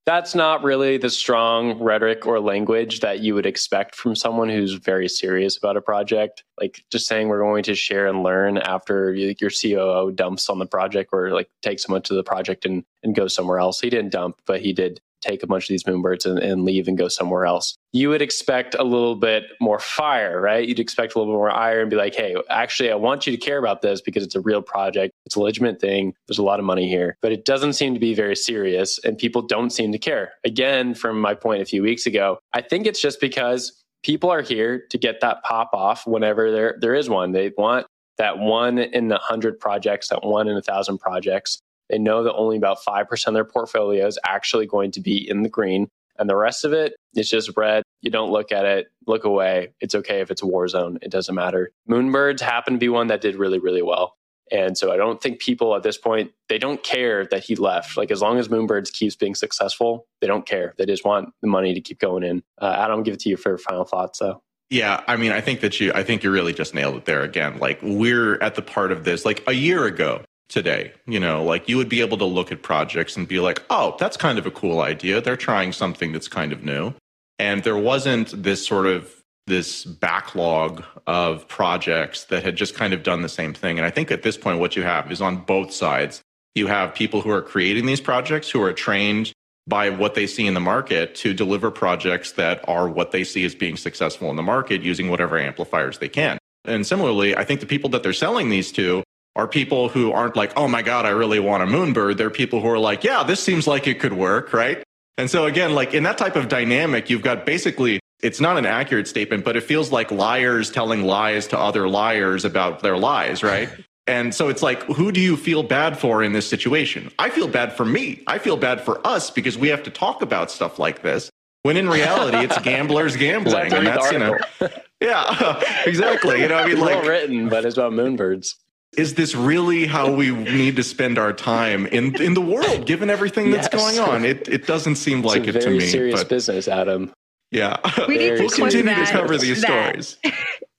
that's 0.06 0.34
not 0.34 0.62
really 0.62 0.98
the 0.98 1.08
strong 1.08 1.82
rhetoric 1.82 2.26
or 2.26 2.38
language 2.38 3.00
that 3.00 3.20
you 3.20 3.34
would 3.34 3.46
expect 3.46 3.94
from 3.94 4.14
someone 4.14 4.50
who's 4.50 4.74
very 4.74 5.08
serious 5.08 5.56
about 5.56 5.78
a 5.78 5.80
project. 5.80 6.44
Like 6.60 6.84
just 6.90 7.06
saying 7.06 7.28
we're 7.28 7.40
going 7.40 7.62
to 7.64 7.74
share 7.74 8.06
and 8.06 8.22
learn 8.22 8.58
after 8.58 9.14
your 9.14 9.50
COO 9.50 10.12
dumps 10.12 10.50
on 10.50 10.58
the 10.58 10.66
project 10.66 11.10
or 11.12 11.30
like 11.30 11.48
takes 11.62 11.84
someone 11.84 12.02
to 12.02 12.14
the 12.14 12.22
project 12.22 12.66
and, 12.66 12.84
and 13.02 13.14
goes 13.14 13.34
somewhere 13.34 13.58
else. 13.58 13.80
He 13.80 13.88
didn't 13.88 14.12
dump, 14.12 14.36
but 14.46 14.60
he 14.60 14.74
did 14.74 15.00
take 15.24 15.42
a 15.42 15.46
bunch 15.46 15.64
of 15.64 15.68
these 15.68 15.84
moonbirds 15.84 16.26
and, 16.26 16.38
and 16.38 16.64
leave 16.64 16.88
and 16.88 16.98
go 16.98 17.08
somewhere 17.08 17.46
else. 17.46 17.76
You 17.92 18.08
would 18.10 18.22
expect 18.22 18.74
a 18.74 18.84
little 18.84 19.14
bit 19.14 19.44
more 19.60 19.78
fire, 19.78 20.40
right? 20.40 20.66
You'd 20.66 20.80
expect 20.80 21.14
a 21.14 21.18
little 21.18 21.32
bit 21.32 21.36
more 21.36 21.50
ire 21.50 21.80
and 21.80 21.90
be 21.90 21.96
like, 21.96 22.14
hey, 22.14 22.36
actually, 22.50 22.90
I 22.90 22.96
want 22.96 23.26
you 23.26 23.36
to 23.36 23.38
care 23.38 23.58
about 23.58 23.82
this 23.82 24.00
because 24.00 24.22
it's 24.22 24.34
a 24.34 24.40
real 24.40 24.62
project. 24.62 25.12
It's 25.26 25.36
a 25.36 25.40
legitimate 25.40 25.80
thing. 25.80 26.14
There's 26.28 26.38
a 26.38 26.42
lot 26.42 26.58
of 26.58 26.64
money 26.64 26.88
here, 26.88 27.16
but 27.22 27.32
it 27.32 27.44
doesn't 27.44 27.74
seem 27.74 27.94
to 27.94 28.00
be 28.00 28.14
very 28.14 28.36
serious 28.36 28.98
and 29.04 29.16
people 29.16 29.42
don't 29.42 29.70
seem 29.70 29.92
to 29.92 29.98
care. 29.98 30.32
Again, 30.44 30.94
from 30.94 31.20
my 31.20 31.34
point 31.34 31.62
a 31.62 31.66
few 31.66 31.82
weeks 31.82 32.06
ago, 32.06 32.38
I 32.52 32.60
think 32.60 32.86
it's 32.86 33.00
just 33.00 33.20
because 33.20 33.82
people 34.02 34.30
are 34.30 34.42
here 34.42 34.84
to 34.90 34.98
get 34.98 35.20
that 35.20 35.42
pop 35.42 35.70
off 35.72 36.06
whenever 36.06 36.50
there, 36.50 36.76
there 36.80 36.94
is 36.94 37.08
one. 37.08 37.32
They 37.32 37.52
want 37.56 37.86
that 38.18 38.38
one 38.38 38.78
in 38.78 39.10
a 39.10 39.18
hundred 39.18 39.58
projects, 39.58 40.08
that 40.08 40.24
one 40.24 40.48
in 40.48 40.56
a 40.56 40.62
thousand 40.62 40.98
projects. 40.98 41.58
They 41.94 41.98
know 42.00 42.24
that 42.24 42.34
only 42.34 42.56
about 42.56 42.78
5% 42.82 43.26
of 43.28 43.34
their 43.34 43.44
portfolio 43.44 44.04
is 44.04 44.18
actually 44.26 44.66
going 44.66 44.90
to 44.90 45.00
be 45.00 45.30
in 45.30 45.44
the 45.44 45.48
green. 45.48 45.86
And 46.18 46.28
the 46.28 46.34
rest 46.34 46.64
of 46.64 46.72
it 46.72 46.96
is 47.14 47.30
just 47.30 47.56
red. 47.56 47.84
You 48.02 48.10
don't 48.10 48.32
look 48.32 48.50
at 48.50 48.64
it, 48.64 48.88
look 49.06 49.22
away. 49.22 49.74
It's 49.80 49.94
okay 49.94 50.18
if 50.18 50.28
it's 50.32 50.42
a 50.42 50.46
war 50.46 50.66
zone. 50.66 50.98
It 51.02 51.12
doesn't 51.12 51.36
matter. 51.36 51.70
Moonbirds 51.88 52.40
happen 52.40 52.72
to 52.72 52.78
be 52.80 52.88
one 52.88 53.06
that 53.06 53.20
did 53.20 53.36
really, 53.36 53.60
really 53.60 53.80
well. 53.80 54.16
And 54.50 54.76
so 54.76 54.90
I 54.90 54.96
don't 54.96 55.22
think 55.22 55.38
people 55.38 55.76
at 55.76 55.84
this 55.84 55.96
point, 55.96 56.32
they 56.48 56.58
don't 56.58 56.82
care 56.82 57.26
that 57.26 57.44
he 57.44 57.54
left. 57.54 57.96
Like 57.96 58.10
as 58.10 58.20
long 58.20 58.40
as 58.40 58.48
Moonbirds 58.48 58.92
keeps 58.92 59.14
being 59.14 59.36
successful, 59.36 60.08
they 60.20 60.26
don't 60.26 60.44
care. 60.44 60.74
They 60.76 60.86
just 60.86 61.04
want 61.04 61.28
the 61.42 61.46
money 61.46 61.74
to 61.74 61.80
keep 61.80 62.00
going 62.00 62.24
in. 62.24 62.42
Uh, 62.60 62.74
Adam, 62.76 63.04
give 63.04 63.14
it 63.14 63.20
to 63.20 63.28
you 63.28 63.36
for 63.36 63.56
final 63.56 63.84
thoughts 63.84 64.18
though. 64.18 64.42
Yeah, 64.68 65.04
I 65.06 65.14
mean, 65.14 65.30
I 65.30 65.40
think 65.40 65.60
that 65.60 65.78
you, 65.78 65.92
I 65.94 66.02
think 66.02 66.24
you 66.24 66.32
really 66.32 66.54
just 66.54 66.74
nailed 66.74 66.96
it 66.96 67.04
there 67.04 67.22
again. 67.22 67.58
Like, 67.58 67.78
we're 67.82 68.42
at 68.42 68.56
the 68.56 68.62
part 68.62 68.90
of 68.90 69.04
this, 69.04 69.24
like 69.24 69.44
a 69.46 69.52
year 69.52 69.84
ago 69.84 70.24
today, 70.48 70.92
you 71.06 71.18
know, 71.18 71.42
like 71.42 71.68
you 71.68 71.76
would 71.76 71.88
be 71.88 72.00
able 72.00 72.18
to 72.18 72.24
look 72.24 72.52
at 72.52 72.62
projects 72.62 73.16
and 73.16 73.26
be 73.26 73.40
like, 73.40 73.62
oh, 73.70 73.96
that's 73.98 74.16
kind 74.16 74.38
of 74.38 74.46
a 74.46 74.50
cool 74.50 74.80
idea. 74.80 75.20
They're 75.20 75.36
trying 75.36 75.72
something 75.72 76.12
that's 76.12 76.28
kind 76.28 76.52
of 76.52 76.62
new. 76.62 76.94
And 77.38 77.64
there 77.64 77.76
wasn't 77.76 78.42
this 78.42 78.66
sort 78.66 78.86
of 78.86 79.12
this 79.46 79.84
backlog 79.84 80.82
of 81.06 81.46
projects 81.48 82.24
that 82.24 82.42
had 82.42 82.56
just 82.56 82.74
kind 82.74 82.94
of 82.94 83.02
done 83.02 83.22
the 83.22 83.28
same 83.28 83.52
thing. 83.52 83.78
And 83.78 83.86
I 83.86 83.90
think 83.90 84.10
at 84.10 84.22
this 84.22 84.38
point, 84.38 84.58
what 84.58 84.74
you 84.74 84.82
have 84.82 85.12
is 85.12 85.20
on 85.20 85.36
both 85.36 85.72
sides, 85.72 86.22
you 86.54 86.66
have 86.66 86.94
people 86.94 87.20
who 87.20 87.30
are 87.30 87.42
creating 87.42 87.86
these 87.86 88.00
projects 88.00 88.50
who 88.50 88.62
are 88.62 88.72
trained 88.72 89.32
by 89.66 89.90
what 89.90 90.14
they 90.14 90.26
see 90.26 90.46
in 90.46 90.54
the 90.54 90.60
market 90.60 91.14
to 91.16 91.34
deliver 91.34 91.70
projects 91.70 92.32
that 92.32 92.66
are 92.68 92.88
what 92.88 93.12
they 93.12 93.24
see 93.24 93.44
as 93.44 93.54
being 93.54 93.76
successful 93.76 94.30
in 94.30 94.36
the 94.36 94.42
market 94.42 94.82
using 94.82 95.08
whatever 95.08 95.38
amplifiers 95.38 95.98
they 95.98 96.08
can. 96.08 96.38
And 96.64 96.86
similarly, 96.86 97.36
I 97.36 97.44
think 97.44 97.60
the 97.60 97.66
people 97.66 97.90
that 97.90 98.02
they're 98.02 98.12
selling 98.12 98.48
these 98.48 98.72
to 98.72 99.02
are 99.36 99.48
people 99.48 99.88
who 99.88 100.12
aren't 100.12 100.36
like, 100.36 100.52
oh 100.56 100.68
my 100.68 100.82
God, 100.82 101.06
I 101.06 101.10
really 101.10 101.40
want 101.40 101.62
a 101.62 101.66
moonbird. 101.66 102.16
They're 102.16 102.30
people 102.30 102.60
who 102.60 102.68
are 102.68 102.78
like, 102.78 103.02
yeah, 103.02 103.22
this 103.22 103.42
seems 103.42 103.66
like 103.66 103.86
it 103.86 103.98
could 104.00 104.12
work, 104.12 104.52
right? 104.52 104.82
And 105.18 105.30
so 105.30 105.46
again, 105.46 105.74
like 105.74 105.94
in 105.94 106.02
that 106.04 106.18
type 106.18 106.36
of 106.36 106.48
dynamic, 106.48 107.10
you've 107.10 107.22
got 107.22 107.46
basically, 107.46 108.00
it's 108.22 108.40
not 108.40 108.56
an 108.56 108.66
accurate 108.66 109.08
statement, 109.08 109.44
but 109.44 109.56
it 109.56 109.62
feels 109.62 109.92
like 109.92 110.10
liars 110.10 110.70
telling 110.70 111.02
lies 111.02 111.46
to 111.48 111.58
other 111.58 111.88
liars 111.88 112.44
about 112.44 112.80
their 112.80 112.96
lies, 112.96 113.42
right? 113.42 113.68
And 114.06 114.34
so 114.34 114.50
it's 114.50 114.62
like, 114.62 114.82
who 114.82 115.12
do 115.12 115.18
you 115.18 115.34
feel 115.34 115.62
bad 115.62 115.98
for 115.98 116.22
in 116.22 116.34
this 116.34 116.46
situation? 116.46 117.10
I 117.18 117.30
feel 117.30 117.48
bad 117.48 117.72
for 117.72 117.86
me. 117.86 118.22
I 118.26 118.38
feel 118.38 118.58
bad 118.58 118.82
for 118.82 119.04
us 119.06 119.30
because 119.30 119.56
we 119.56 119.68
have 119.68 119.82
to 119.84 119.90
talk 119.90 120.20
about 120.20 120.50
stuff 120.50 120.78
like 120.78 121.00
this. 121.00 121.30
When 121.62 121.78
in 121.78 121.88
reality, 121.88 122.36
it's 122.36 122.58
gamblers 122.62 123.16
gambling, 123.16 123.72
and 123.72 123.86
that's 123.86 124.12
you 124.12 124.18
know, 124.18 124.36
yeah, 125.00 125.62
exactly. 125.86 126.42
You 126.42 126.48
know, 126.48 126.56
I 126.56 126.66
mean, 126.66 126.78
like 126.78 126.96
well 126.96 127.08
written, 127.08 127.48
but 127.48 127.64
it's 127.64 127.78
about 127.78 127.92
moonbirds. 127.92 128.54
Is 128.96 129.14
this 129.14 129.34
really 129.34 129.86
how 129.86 130.12
we 130.12 130.30
need 130.30 130.76
to 130.76 130.82
spend 130.82 131.18
our 131.18 131.32
time 131.32 131.86
in 131.86 132.20
in 132.20 132.34
the 132.34 132.40
world, 132.40 132.86
given 132.86 133.10
everything 133.10 133.50
that's 133.50 133.68
yes. 133.72 133.80
going 133.80 133.98
on? 133.98 134.24
It 134.24 134.48
it 134.48 134.66
doesn't 134.66 134.96
seem 134.96 135.18
it's 135.18 135.26
like 135.26 135.46
it 135.46 135.60
to 135.60 135.70
me. 135.70 135.80
Serious 135.80 136.20
but, 136.20 136.28
business, 136.28 136.68
Adam. 136.68 137.12
Yeah, 137.50 137.76
we 138.08 138.18
need 138.18 138.36
to 138.36 138.42
we'll 138.42 138.50
continue 138.50 138.94
to 138.94 139.06
cover 139.06 139.38
these 139.38 139.62
that, 139.62 140.02
stories. 140.02 140.18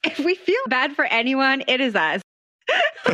If 0.04 0.20
we 0.20 0.36
feel 0.36 0.62
bad 0.68 0.96
for 0.96 1.06
anyone, 1.06 1.64
it 1.68 1.82
is 1.82 1.96
us. 1.96 2.22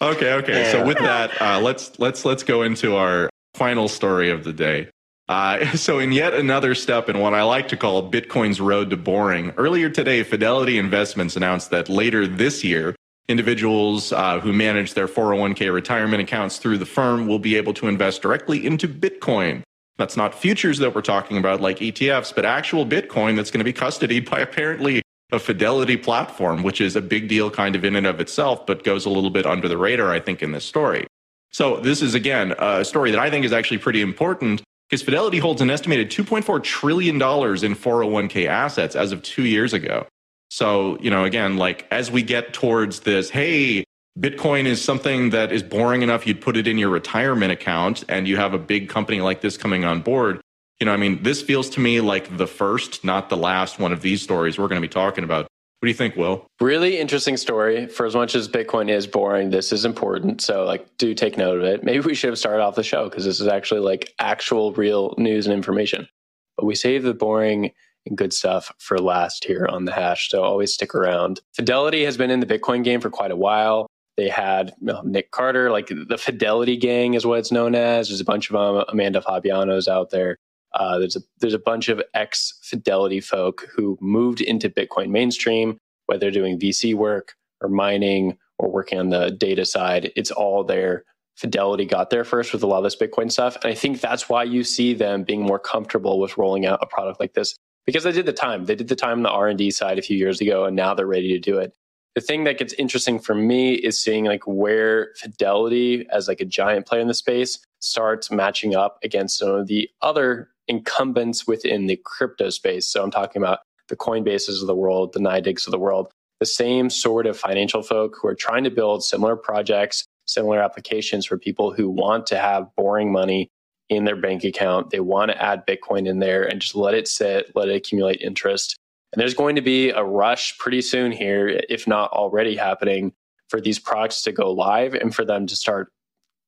okay, 0.00 0.32
okay. 0.32 0.72
So 0.72 0.86
with 0.86 0.96
that, 0.96 1.42
uh, 1.42 1.60
let's 1.60 1.98
let's 1.98 2.24
let's 2.24 2.42
go 2.42 2.62
into 2.62 2.96
our 2.96 3.28
final 3.54 3.86
story 3.86 4.30
of 4.30 4.44
the 4.44 4.54
day. 4.54 4.88
Uh, 5.30 5.64
so, 5.76 5.98
in 6.00 6.12
yet 6.12 6.34
another 6.34 6.74
step 6.74 7.08
in 7.08 7.20
what 7.20 7.34
I 7.34 7.42
like 7.44 7.68
to 7.68 7.76
call 7.76 8.10
Bitcoin's 8.10 8.60
road 8.60 8.90
to 8.90 8.96
boring, 8.96 9.52
earlier 9.56 9.88
today, 9.88 10.22
Fidelity 10.24 10.76
Investments 10.76 11.36
announced 11.36 11.70
that 11.70 11.88
later 11.88 12.26
this 12.26 12.64
year, 12.64 12.96
individuals 13.28 14.12
uh, 14.12 14.40
who 14.40 14.52
manage 14.52 14.94
their 14.94 15.08
401k 15.08 15.72
retirement 15.72 16.22
accounts 16.22 16.58
through 16.58 16.78
the 16.78 16.86
firm 16.86 17.26
will 17.26 17.38
be 17.38 17.56
able 17.56 17.72
to 17.74 17.86
invest 17.86 18.22
directly 18.22 18.66
into 18.66 18.88
Bitcoin. 18.88 19.62
That's 19.98 20.16
not 20.16 20.34
futures 20.34 20.78
that 20.78 20.94
we're 20.94 21.02
talking 21.02 21.36
about 21.36 21.60
like 21.60 21.78
ETFs, 21.78 22.34
but 22.34 22.44
actual 22.44 22.86
Bitcoin 22.86 23.36
that's 23.36 23.50
going 23.50 23.60
to 23.60 23.64
be 23.64 23.72
custodied 23.72 24.28
by 24.30 24.40
apparently 24.40 25.02
a 25.32 25.38
Fidelity 25.38 25.96
platform, 25.96 26.62
which 26.62 26.80
is 26.80 26.96
a 26.96 27.00
big 27.00 27.28
deal 27.28 27.50
kind 27.50 27.76
of 27.76 27.84
in 27.84 27.94
and 27.94 28.06
of 28.06 28.20
itself, 28.20 28.66
but 28.66 28.82
goes 28.82 29.06
a 29.06 29.10
little 29.10 29.30
bit 29.30 29.46
under 29.46 29.68
the 29.68 29.78
radar, 29.78 30.10
I 30.10 30.18
think, 30.18 30.42
in 30.42 30.52
this 30.52 30.64
story. 30.64 31.06
So 31.52 31.76
this 31.78 32.02
is, 32.02 32.14
again, 32.14 32.54
a 32.58 32.84
story 32.84 33.10
that 33.10 33.20
I 33.20 33.30
think 33.30 33.44
is 33.44 33.52
actually 33.52 33.78
pretty 33.78 34.00
important 34.00 34.62
because 34.88 35.02
Fidelity 35.02 35.38
holds 35.38 35.60
an 35.60 35.70
estimated 35.70 36.10
$2.4 36.10 36.62
trillion 36.62 37.14
in 37.14 37.20
401k 37.20 38.46
assets 38.46 38.96
as 38.96 39.12
of 39.12 39.22
two 39.22 39.44
years 39.44 39.72
ago. 39.72 40.06
So, 40.50 40.98
you 41.00 41.10
know, 41.10 41.24
again, 41.24 41.56
like 41.56 41.86
as 41.90 42.10
we 42.10 42.22
get 42.22 42.52
towards 42.52 43.00
this, 43.00 43.30
hey, 43.30 43.84
Bitcoin 44.18 44.66
is 44.66 44.82
something 44.82 45.30
that 45.30 45.52
is 45.52 45.62
boring 45.62 46.02
enough, 46.02 46.26
you'd 46.26 46.40
put 46.40 46.56
it 46.56 46.66
in 46.66 46.76
your 46.76 46.90
retirement 46.90 47.52
account, 47.52 48.04
and 48.08 48.28
you 48.28 48.36
have 48.36 48.52
a 48.52 48.58
big 48.58 48.88
company 48.88 49.20
like 49.20 49.40
this 49.40 49.56
coming 49.56 49.84
on 49.84 50.02
board 50.02 50.40
you 50.80 50.86
know, 50.86 50.92
I 50.92 50.96
mean, 50.96 51.22
this 51.22 51.42
feels 51.42 51.68
to 51.70 51.80
me 51.80 52.00
like 52.00 52.38
the 52.38 52.46
first, 52.46 53.04
not 53.04 53.28
the 53.28 53.36
last 53.36 53.78
one 53.78 53.92
of 53.92 54.00
these 54.00 54.22
stories 54.22 54.58
we're 54.58 54.68
going 54.68 54.80
to 54.80 54.86
be 54.86 54.92
talking 54.92 55.24
about. 55.24 55.42
What 55.42 55.86
do 55.86 55.88
you 55.88 55.94
think, 55.94 56.16
Will? 56.16 56.46
Really 56.60 56.98
interesting 56.98 57.36
story. 57.36 57.86
For 57.86 58.06
as 58.06 58.14
much 58.14 58.34
as 58.34 58.48
Bitcoin 58.48 58.90
is 58.90 59.06
boring, 59.06 59.50
this 59.50 59.72
is 59.72 59.84
important. 59.84 60.40
So, 60.40 60.64
like, 60.64 60.86
do 60.96 61.14
take 61.14 61.36
note 61.36 61.58
of 61.58 61.64
it. 61.64 61.84
Maybe 61.84 62.00
we 62.00 62.14
should 62.14 62.30
have 62.30 62.38
started 62.38 62.62
off 62.62 62.74
the 62.74 62.82
show 62.82 63.08
because 63.08 63.24
this 63.24 63.40
is 63.40 63.46
actually 63.46 63.80
like 63.80 64.14
actual, 64.18 64.72
real 64.72 65.14
news 65.16 65.46
and 65.46 65.54
information. 65.54 66.08
But 66.56 66.66
we 66.66 66.74
save 66.74 67.02
the 67.02 67.14
boring 67.14 67.72
good 68.14 68.32
stuff 68.32 68.72
for 68.78 68.98
last 68.98 69.44
here 69.44 69.66
on 69.68 69.84
the 69.84 69.92
hash. 69.92 70.30
So, 70.30 70.42
always 70.42 70.72
stick 70.72 70.94
around. 70.94 71.40
Fidelity 71.54 72.04
has 72.04 72.16
been 72.16 72.30
in 72.30 72.40
the 72.40 72.46
Bitcoin 72.46 72.84
game 72.84 73.00
for 73.00 73.10
quite 73.10 73.30
a 73.30 73.36
while. 73.36 73.86
They 74.16 74.28
had 74.28 74.74
Nick 75.04 75.30
Carter, 75.30 75.70
like 75.70 75.88
the 75.88 76.18
Fidelity 76.18 76.76
Gang 76.76 77.14
is 77.14 77.24
what 77.24 77.38
it's 77.38 77.50
known 77.50 77.74
as. 77.74 78.08
There's 78.08 78.20
a 78.20 78.24
bunch 78.24 78.50
of 78.50 78.56
um, 78.56 78.84
Amanda 78.88 79.22
Fabianos 79.22 79.88
out 79.88 80.10
there. 80.10 80.36
Uh, 80.74 80.98
there's 80.98 81.16
a 81.16 81.20
there's 81.40 81.54
a 81.54 81.58
bunch 81.58 81.88
of 81.88 82.02
ex 82.14 82.58
Fidelity 82.62 83.20
folk 83.20 83.66
who 83.74 83.96
moved 84.00 84.40
into 84.40 84.68
Bitcoin 84.68 85.08
mainstream, 85.08 85.78
whether 86.04 86.30
doing 86.30 86.58
VC 86.58 86.94
work 86.94 87.34
or 87.60 87.68
mining 87.68 88.36
or 88.58 88.70
working 88.70 88.98
on 88.98 89.08
the 89.08 89.30
data 89.30 89.64
side. 89.64 90.12
It's 90.16 90.30
all 90.30 90.64
there. 90.64 91.04
Fidelity 91.36 91.86
got 91.86 92.10
there 92.10 92.24
first 92.24 92.52
with 92.52 92.62
a 92.62 92.66
lot 92.66 92.78
of 92.78 92.84
this 92.84 92.96
Bitcoin 92.96 93.32
stuff, 93.32 93.56
and 93.62 93.72
I 93.72 93.74
think 93.74 94.02
that's 94.02 94.28
why 94.28 94.44
you 94.44 94.62
see 94.62 94.92
them 94.92 95.24
being 95.24 95.42
more 95.42 95.58
comfortable 95.58 96.20
with 96.20 96.36
rolling 96.36 96.66
out 96.66 96.78
a 96.82 96.86
product 96.86 97.18
like 97.18 97.32
this 97.32 97.56
because 97.90 98.04
they 98.04 98.12
did 98.12 98.26
the 98.26 98.32
time. 98.32 98.66
They 98.66 98.76
did 98.76 98.86
the 98.86 98.94
time 98.94 99.18
on 99.18 99.22
the 99.24 99.30
R 99.30 99.48
and 99.48 99.58
D 99.58 99.72
side 99.72 99.98
a 99.98 100.02
few 100.02 100.16
years 100.16 100.40
ago, 100.40 100.64
and 100.64 100.76
now 100.76 100.94
they're 100.94 101.06
ready 101.06 101.32
to 101.32 101.40
do 101.40 101.58
it. 101.58 101.74
The 102.14 102.20
thing 102.20 102.44
that 102.44 102.56
gets 102.56 102.72
interesting 102.74 103.18
for 103.18 103.34
me 103.34 103.74
is 103.74 104.00
seeing 104.00 104.26
like 104.26 104.46
where 104.46 105.10
Fidelity, 105.16 106.06
as 106.12 106.28
like 106.28 106.40
a 106.40 106.44
giant 106.44 106.86
player 106.86 107.00
in 107.00 107.08
the 107.08 107.14
space, 107.14 107.58
starts 107.80 108.30
matching 108.30 108.76
up 108.76 108.98
against 109.02 109.38
some 109.38 109.50
of 109.50 109.66
the 109.66 109.88
other 110.02 110.50
incumbents 110.68 111.48
within 111.48 111.86
the 111.86 112.00
crypto 112.04 112.50
space. 112.50 112.86
So 112.86 113.02
I'm 113.02 113.10
talking 113.10 113.42
about 113.42 113.58
the 113.88 113.96
Coinbases 113.96 114.60
of 114.60 114.68
the 114.68 114.74
world, 114.74 115.12
the 115.12 115.20
NYDIGs 115.20 115.66
of 115.66 115.72
the 115.72 115.78
world, 115.78 116.12
the 116.38 116.46
same 116.46 116.90
sort 116.90 117.26
of 117.26 117.36
financial 117.36 117.82
folk 117.82 118.16
who 118.20 118.28
are 118.28 118.36
trying 118.36 118.62
to 118.64 118.70
build 118.70 119.02
similar 119.02 119.34
projects, 119.34 120.04
similar 120.26 120.60
applications 120.62 121.26
for 121.26 121.38
people 121.38 121.72
who 121.72 121.90
want 121.90 122.26
to 122.28 122.38
have 122.38 122.68
boring 122.76 123.10
money 123.10 123.48
in 123.90 124.04
their 124.04 124.16
bank 124.16 124.44
account. 124.44 124.90
They 124.90 125.00
want 125.00 125.30
to 125.30 125.42
add 125.42 125.66
Bitcoin 125.66 126.08
in 126.08 126.20
there 126.20 126.44
and 126.44 126.60
just 126.60 126.74
let 126.74 126.94
it 126.94 127.08
sit, 127.08 127.50
let 127.54 127.68
it 127.68 127.74
accumulate 127.74 128.22
interest. 128.22 128.76
And 129.12 129.20
there's 129.20 129.34
going 129.34 129.56
to 129.56 129.62
be 129.62 129.90
a 129.90 130.02
rush 130.02 130.56
pretty 130.58 130.80
soon 130.80 131.10
here, 131.10 131.60
if 131.68 131.86
not 131.86 132.12
already 132.12 132.56
happening, 132.56 133.12
for 133.48 133.60
these 133.60 133.80
products 133.80 134.22
to 134.22 134.32
go 134.32 134.52
live 134.52 134.94
and 134.94 135.12
for 135.12 135.24
them 135.24 135.46
to 135.48 135.56
start 135.56 135.92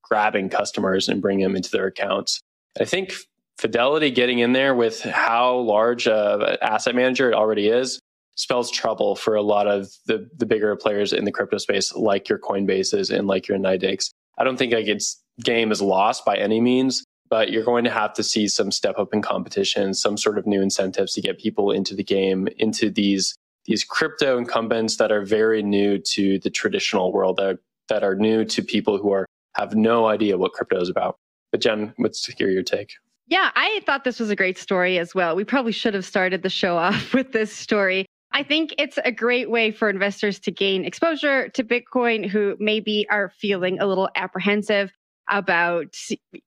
grabbing 0.05 0.49
customers 0.49 1.09
and 1.09 1.21
bring 1.21 1.41
them 1.41 1.57
into 1.57 1.71
their 1.71 1.87
accounts. 1.87 2.41
I 2.81 2.85
think 2.85 3.13
Fidelity 3.59 4.11
getting 4.11 4.39
in 4.39 4.53
there 4.53 4.75
with 4.75 5.03
how 5.03 5.57
large 5.57 6.07
an 6.07 6.57
asset 6.63 6.95
manager 6.95 7.31
it 7.31 7.35
already 7.35 7.69
is 7.69 8.01
spells 8.37 8.71
trouble 8.71 9.15
for 9.15 9.35
a 9.35 9.43
lot 9.43 9.67
of 9.67 9.89
the, 10.07 10.29
the 10.39 10.47
bigger 10.47 10.75
players 10.75 11.13
in 11.13 11.25
the 11.25 11.33
crypto 11.33 11.59
space, 11.59 11.95
like 11.95 12.29
your 12.29 12.39
Coinbases 12.39 13.17
and 13.17 13.27
like 13.27 13.47
your 13.47 13.59
NYDIGs. 13.59 14.11
I 14.39 14.45
don't 14.45 14.57
think 14.57 14.73
like 14.73 14.87
its 14.87 15.23
game 15.45 15.71
is 15.71 15.83
lost 15.83 16.25
by 16.25 16.37
any 16.37 16.61
means, 16.61 17.05
but 17.33 17.51
you're 17.51 17.65
going 17.65 17.83
to 17.83 17.91
have 17.91 18.13
to 18.13 18.23
see 18.23 18.47
some 18.47 18.71
step 18.71 18.99
up 18.99 19.15
in 19.15 19.23
competition, 19.23 19.95
some 19.95 20.19
sort 20.19 20.37
of 20.37 20.47
new 20.47 20.61
incentives 20.61 21.15
to 21.15 21.23
get 21.23 21.39
people 21.39 21.71
into 21.71 21.95
the 21.95 22.05
game, 22.05 22.47
into 22.59 22.91
these 22.91 23.35
these 23.65 23.85
crypto 23.85 24.37
incumbents 24.37 24.99
that 24.99 25.11
are 25.11 25.25
very 25.25 25.63
new 25.63 25.97
to 25.99 26.39
the 26.41 26.51
traditional 26.51 27.11
world, 27.11 27.39
that 27.39 27.47
are, 27.47 27.61
that 27.89 28.05
are 28.05 28.15
new 28.15 28.45
to 28.45 28.63
people 28.63 28.99
who 28.99 29.13
are 29.13 29.25
have 29.57 29.75
no 29.75 30.09
idea 30.09 30.37
what 30.37 30.53
crypto 30.53 30.79
is 30.79 30.91
about. 30.91 31.17
But 31.53 31.63
Jen, 31.63 31.95
let's 31.99 32.27
hear 32.27 32.51
your 32.51 32.63
take. 32.63 32.93
Yeah, 33.29 33.51
I 33.55 33.81
thought 33.87 34.05
this 34.05 34.21
was 34.21 34.29
a 34.29 34.37
great 34.37 34.59
story 34.59 34.99
as 34.99 35.15
well. 35.15 35.35
We 35.35 35.45
probably 35.45 35.73
should 35.73 35.95
have 35.95 36.05
started 36.05 36.43
the 36.43 36.51
show 36.51 36.77
off 36.87 37.15
with 37.15 37.33
this 37.33 37.51
story. 37.51 38.05
I 38.33 38.43
think 38.43 38.75
it's 38.77 38.99
a 39.07 39.13
great 39.13 39.49
way 39.49 39.71
for 39.71 39.89
investors 39.89 40.39
to 40.41 40.51
gain 40.51 40.85
exposure 40.85 41.49
to 41.49 41.65
Bitcoin 41.65 42.29
who 42.29 42.57
maybe 42.61 43.07
are 43.09 43.33
feeling 43.39 43.81
a 43.81 43.87
little 43.87 44.11
apprehensive 44.17 44.93
about 45.33 45.97